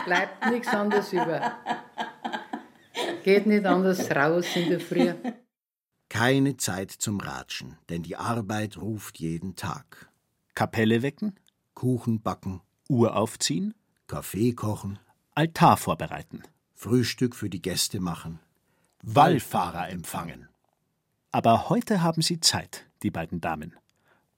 Bleibt 0.05 0.51
nichts 0.51 0.69
anderes 0.69 1.12
über. 1.12 1.53
Geht 3.23 3.47
nicht 3.47 3.67
anders 3.67 4.11
raus 4.11 4.47
in 4.55 4.71
der 4.71 4.81
Früh. 4.81 5.13
Keine 6.09 6.57
Zeit 6.57 6.91
zum 6.91 7.21
Ratschen, 7.21 7.77
denn 7.89 8.03
die 8.03 8.17
Arbeit 8.17 8.77
ruft 8.77 9.19
jeden 9.19 9.55
Tag. 9.57 10.11
Kapelle 10.55 11.03
wecken, 11.03 11.39
Kuchen 11.75 12.21
backen, 12.21 12.61
Uhr 12.89 13.17
aufziehen, 13.17 13.75
Kaffee 14.07 14.53
kochen, 14.53 14.99
Altar 15.35 15.77
vorbereiten, 15.77 16.43
Frühstück 16.75 17.37
für 17.37 17.49
die 17.49 17.63
Gäste 17.63 18.01
machen. 18.01 18.41
Wallfahrer 19.03 19.89
empfangen. 19.89 20.49
Aber 21.31 21.69
heute 21.69 22.03
haben 22.03 22.23
sie 22.23 22.41
Zeit, 22.41 22.87
die 23.03 23.11
beiden 23.11 23.41
Damen. 23.41 23.77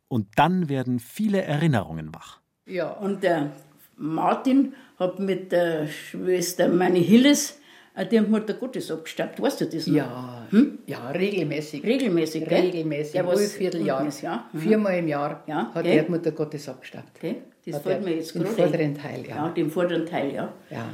Und 0.08 0.28
dann 0.36 0.68
werden 0.68 1.00
viele 1.00 1.42
Erinnerungen 1.42 2.14
wach. 2.14 2.40
Ja. 2.66 2.90
Und 2.90 3.22
der 3.22 3.52
Martin 3.96 4.74
hat 4.98 5.18
mit 5.18 5.52
der 5.52 5.88
Schwester 5.88 6.68
meine 6.68 6.98
Hilles 6.98 7.58
äh, 7.94 8.06
die 8.06 8.20
Mutter 8.20 8.54
Gottes 8.54 8.90
abgestaubt. 8.90 9.40
Weißt 9.40 9.60
du 9.60 9.66
das 9.66 9.86
noch? 9.86 9.94
Ja, 9.94 10.46
ja, 10.86 11.10
regelmäßig. 11.10 11.84
Regelmäßig, 11.84 12.48
gell? 12.48 12.60
Regelmäßig, 12.60 13.14
ja, 13.14 13.26
was 13.26 13.52
Vierteljahr. 13.52 13.98
unten 13.98 14.08
ist, 14.08 14.22
ja. 14.22 14.48
Mhm. 14.52 14.58
Viermal 14.58 14.98
im 14.98 15.08
Jahr 15.08 15.42
Ja, 15.46 15.70
hat 15.74 15.84
gell? 15.84 16.04
die 16.04 16.10
Mutter 16.10 16.32
Gottes 16.32 16.68
abgestaubt. 16.68 17.08
Okay, 17.16 17.36
das 17.66 17.74
Hat 17.76 17.82
fällt 17.82 18.04
mir 18.04 18.14
jetzt 18.16 18.32
gerade 18.32 18.46
vorderen 18.48 18.80
ein. 18.80 18.94
Teil, 18.98 19.24
ja. 19.28 19.36
Ja, 19.36 19.48
den 19.50 19.70
vorderen 19.70 20.06
Teil, 20.06 20.34
ja. 20.34 20.52
Ja. 20.70 20.88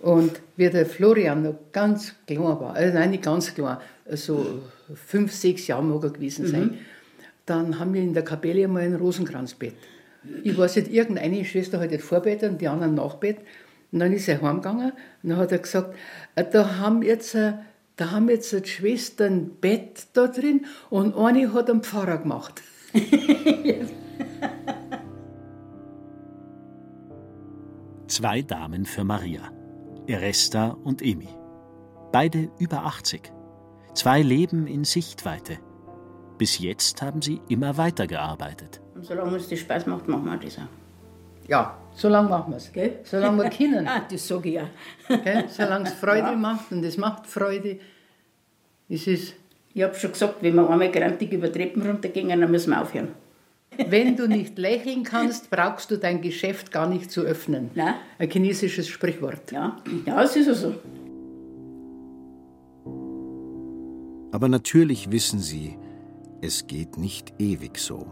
Und 0.00 0.32
wie 0.56 0.68
der 0.68 0.86
Florian 0.86 1.42
noch 1.42 1.54
ganz 1.72 2.14
klein 2.26 2.42
war, 2.42 2.74
also 2.74 2.92
nein, 2.92 3.10
nicht 3.10 3.22
ganz 3.22 3.54
klein, 3.54 3.78
so 4.10 4.62
fünf, 4.94 5.32
sechs 5.32 5.66
Jahre 5.66 5.82
mag 5.82 6.04
er 6.04 6.10
gewesen 6.10 6.46
sein, 6.46 6.78
dann 7.46 7.78
haben 7.78 7.94
wir 7.94 8.02
in 8.02 8.12
der 8.14 8.24
Kapelle 8.24 8.68
mal 8.68 8.82
ein 8.82 8.94
Rosenkranzbett. 8.96 9.74
Ich 10.42 10.56
weiß 10.56 10.76
nicht, 10.76 10.90
irgendeine 10.90 11.44
Schwester 11.44 11.78
hat 11.80 11.92
das 11.92 12.02
Vorbett 12.02 12.42
und 12.42 12.60
die 12.60 12.68
anderen 12.68 12.94
Nachbett. 12.94 13.38
Und 13.94 14.00
dann 14.00 14.12
ist 14.12 14.28
er 14.28 14.42
heimgegangen 14.42 14.90
und 15.22 15.30
dann 15.30 15.38
hat 15.38 15.52
er 15.52 15.58
gesagt, 15.58 15.94
äh, 16.34 16.44
da 16.44 16.78
haben 16.78 17.02
jetzt, 17.02 17.36
äh, 17.36 17.52
da 17.94 18.10
haben 18.10 18.28
jetzt 18.28 18.52
die 18.52 18.68
Schwestern 18.68 19.34
ein 19.34 19.50
Bett 19.60 20.08
da 20.14 20.26
drin 20.26 20.66
und 20.90 21.16
eine 21.16 21.52
hat 21.52 21.70
einen 21.70 21.84
Pfarrer 21.84 22.18
gemacht. 22.18 22.60
Zwei 28.08 28.42
Damen 28.42 28.84
für 28.84 29.04
Maria. 29.04 29.52
Eresta 30.08 30.70
und 30.70 31.00
Emi. 31.00 31.28
Beide 32.10 32.50
über 32.58 32.84
80. 32.86 33.32
Zwei 33.94 34.22
Leben 34.22 34.66
in 34.66 34.82
Sichtweite. 34.82 35.58
Bis 36.36 36.58
jetzt 36.58 37.00
haben 37.00 37.22
sie 37.22 37.40
immer 37.48 37.76
weitergearbeitet. 37.76 38.80
Und 38.96 39.04
solange 39.04 39.34
uns 39.34 39.48
das 39.48 39.60
Spaß 39.60 39.86
macht, 39.86 40.08
machen 40.08 40.24
wir 40.24 40.36
das 40.36 40.58
auch. 40.58 40.83
Ja, 41.48 41.76
so 41.94 42.08
lange 42.08 42.28
machen 42.28 42.52
wir 42.52 42.56
es. 42.56 42.72
Gell? 42.72 43.00
Solange 43.04 43.42
wir 43.42 43.50
können. 43.50 43.86
Ah, 43.88 44.02
das 44.10 44.26
sage 44.26 44.48
ich 44.48 44.54
ja. 44.54 44.68
Solange 45.48 45.88
es 45.88 45.94
Freude 45.94 46.36
macht 46.36 46.72
und 46.72 46.84
es 46.84 46.96
macht 46.96 47.26
Freude, 47.26 47.78
ist 48.88 49.06
es, 49.08 49.34
Ich 49.74 49.82
habe 49.82 49.94
schon 49.94 50.12
gesagt, 50.12 50.36
wenn 50.42 50.54
wir 50.54 50.68
einmal 50.68 50.90
grantig 50.90 51.32
über 51.32 51.52
Treppen 51.52 51.82
runtergehen, 51.82 52.40
dann 52.40 52.50
müssen 52.50 52.70
wir 52.70 52.80
aufhören. 52.80 53.08
wenn 53.88 54.16
du 54.16 54.26
nicht 54.26 54.58
lächeln 54.58 55.02
kannst, 55.02 55.50
brauchst 55.50 55.90
du 55.90 55.96
dein 55.96 56.20
Geschäft 56.20 56.72
gar 56.72 56.88
nicht 56.88 57.10
zu 57.10 57.22
öffnen. 57.22 57.70
Nein. 57.74 57.94
Ein 58.18 58.30
chinesisches 58.30 58.88
Sprichwort. 58.88 59.52
Ja, 59.52 59.76
ja 60.06 60.22
es 60.22 60.36
ist 60.36 60.46
ja 60.46 60.54
so. 60.54 60.74
Aber 64.32 64.48
natürlich 64.48 65.10
wissen 65.10 65.38
sie, 65.38 65.76
es 66.40 66.66
geht 66.66 66.98
nicht 66.98 67.34
ewig 67.38 67.78
so. 67.78 68.06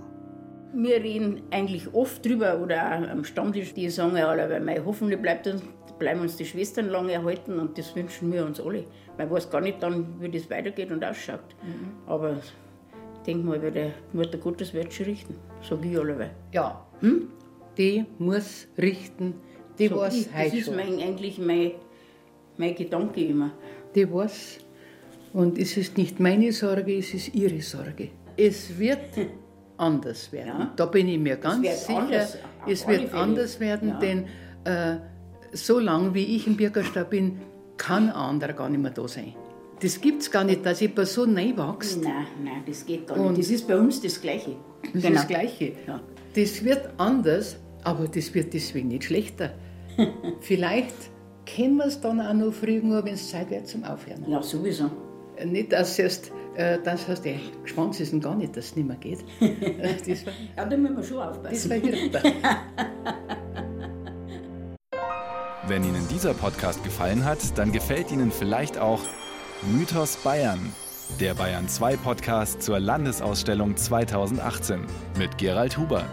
Wir 0.75 0.97
reden 0.97 1.43
eigentlich 1.51 1.93
oft 1.93 2.25
drüber 2.25 2.61
oder 2.61 2.87
auch 2.87 3.09
am 3.09 3.25
Stammtisch, 3.25 3.75
die 3.75 3.91
sagen 3.91 4.17
ja 4.17 4.29
alle, 4.29 4.49
weil 4.49 4.85
hoffentlich 4.85 5.21
bleibt 5.21 5.47
uns, 5.47 5.63
bleiben 5.99 6.21
uns 6.21 6.37
die 6.37 6.47
Schwestern 6.47 6.89
lange 6.89 7.13
erhalten 7.13 7.59
und 7.59 7.77
das 7.77 7.95
wünschen 7.95 8.33
wir 8.33 8.47
uns 8.47 8.59
alle. 8.61 8.85
Man 9.19 9.31
weiß 9.31 9.51
gar 9.51 9.61
nicht 9.61 9.83
dann, 9.83 10.21
wie 10.21 10.31
das 10.31 10.49
weitergeht 10.51 10.91
und 10.91 11.05
ausschaut. 11.05 11.41
Aber 12.07 12.33
ich 12.33 13.23
denke 13.27 13.47
mal, 13.47 13.59
der 13.59 13.91
Mutter 14.13 14.39
Gottes 14.39 14.73
wird 14.73 14.93
schon 14.93 15.07
richten, 15.07 15.37
sage 15.63 15.89
ich 15.89 15.99
alle. 15.99 16.31
Ja, 16.53 16.87
die 17.77 18.05
muss 18.19 18.67
richten, 18.79 19.35
die 19.79 19.89
Sag 19.89 19.99
weiß 19.99 20.17
ich. 20.17 20.29
Das 20.33 20.55
ist 20.55 20.75
mein, 20.75 21.01
eigentlich 21.01 21.39
mein, 21.39 21.73
mein 22.57 22.75
Gedanke 22.75 23.25
immer. 23.25 23.53
Die 23.95 24.11
weiß. 24.11 24.59
Und 25.33 25.59
es 25.59 25.77
ist 25.77 25.97
nicht 25.97 26.21
meine 26.21 26.53
Sorge, 26.53 26.99
es 26.99 27.15
ist 27.15 27.35
ihre 27.35 27.61
Sorge. 27.63 28.09
Es 28.37 28.79
wird 28.79 29.01
anders 29.83 30.33
werden. 30.33 30.49
Ja. 30.59 30.73
Da 30.77 30.87
bin 30.87 31.09
ich 31.09 31.19
mir 31.19 31.37
ganz 31.37 31.63
wird 31.63 31.77
sicher. 31.77 31.99
anders, 31.99 32.39
es 32.67 32.87
wird 32.87 33.13
anders 33.15 33.61
werden, 33.61 33.89
Ja. 33.91 33.99
denn 33.99 34.25
äh, 34.65 34.97
so 35.53 35.79
lange 35.79 36.15
wie 36.15 36.25
ich 36.37 36.47
im 36.47 36.57
Bürgerstab 36.57 37.11
bin, 37.11 37.41
kann 37.77 38.05
ein 38.09 38.15
anderer 38.15 38.53
gar 38.53 38.69
nicht 38.69 38.81
mehr 38.81 38.93
da 38.93 39.07
sein. 39.09 39.35
Das 39.81 40.01
gibt 40.01 40.23
es 40.23 40.31
gar 40.31 40.45
nicht, 40.45 40.65
dass 40.65 40.81
jemand 40.81 41.09
so 41.09 41.27
neu 41.27 41.53
wächst. 41.57 42.01
Nein, 42.03 42.27
nein, 42.45 42.63
das 42.67 42.87
geht 42.87 43.07
gar 43.09 43.19
Und- 43.19 43.33
nicht. 43.37 43.41
Das 43.41 43.51
ist 43.51 43.67
bei 43.67 43.77
uns 43.77 44.01
das 44.01 44.21
Gleiche. 44.21 44.53
Das 44.83 44.95
ist 44.95 45.03
Genau. 45.03 45.15
das 45.17 45.27
Gleiche. 45.29 45.73
Ja. 45.87 46.01
Das 46.37 46.65
wird 46.65 46.89
anders, 46.99 47.57
aber 47.83 48.07
das 48.07 48.33
wird 48.35 48.55
deswegen 48.55 48.89
nicht 48.89 49.05
schlechter. 49.05 49.51
Vielleicht 50.41 50.95
können 51.57 51.77
wir 51.77 51.87
es 51.87 52.01
dann 52.01 52.21
auch 52.21 52.33
noch 52.33 52.53
früher, 52.53 53.05
wenn 53.05 53.15
es 53.15 53.29
Zeit 53.31 53.51
wird 53.51 53.67
zum 53.67 53.83
Aufhören. 53.85 54.25
Ja, 54.29 54.41
sowieso. 54.43 54.91
Nicht, 55.45 55.73
dass 55.73 55.99
erst, 55.99 56.31
äh, 56.57 56.79
das 56.83 57.07
heißt, 57.09 57.25
der 57.25 57.37
Schwanz 57.65 58.01
ist 58.01 58.19
gar 58.23 58.35
nicht, 58.35 58.57
dass 58.57 58.67
es 58.67 58.77
nicht 58.77 58.87
mehr 58.87 58.97
geht. 58.97 59.25
Äh, 59.41 59.95
das 60.07 60.27
war, 60.27 60.33
Ja, 60.57 60.65
da 60.65 60.77
müssen 60.77 60.97
wir 60.97 61.03
schon 61.03 61.17
das 61.19 61.29
aufpassen. 61.39 61.71
war 61.71 61.77
Hirte. 61.79 62.23
Wenn 65.69 65.85
Ihnen 65.85 66.07
dieser 66.09 66.35
Podcast 66.35 66.83
gefallen 66.85 67.25
hat, 67.25 67.39
dann 67.57 67.71
gefällt 67.73 68.11
Ihnen 68.11 68.31
vielleicht 68.33 68.79
auch 68.79 69.01
Mythos 69.73 70.17
Bayern, 70.17 70.73
der 71.21 71.35
Bayern 71.35 71.69
2 71.69 71.97
Podcast 71.99 72.63
zur 72.63 72.81
Landesausstellung 72.81 73.77
2018 73.77 74.81
mit 75.19 75.39
Gerald 75.39 75.79
Huber. 75.79 76.05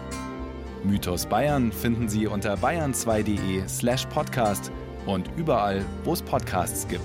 Mythos 0.84 1.26
Bayern 1.26 1.72
finden 1.72 2.08
Sie 2.08 2.26
unter 2.26 2.54
bayern2.de 2.54 3.66
slash 3.68 4.06
podcast 4.06 4.70
und 5.04 5.28
überall, 5.36 5.84
wo 6.04 6.12
es 6.12 6.22
Podcasts 6.22 6.86
gibt. 6.88 7.04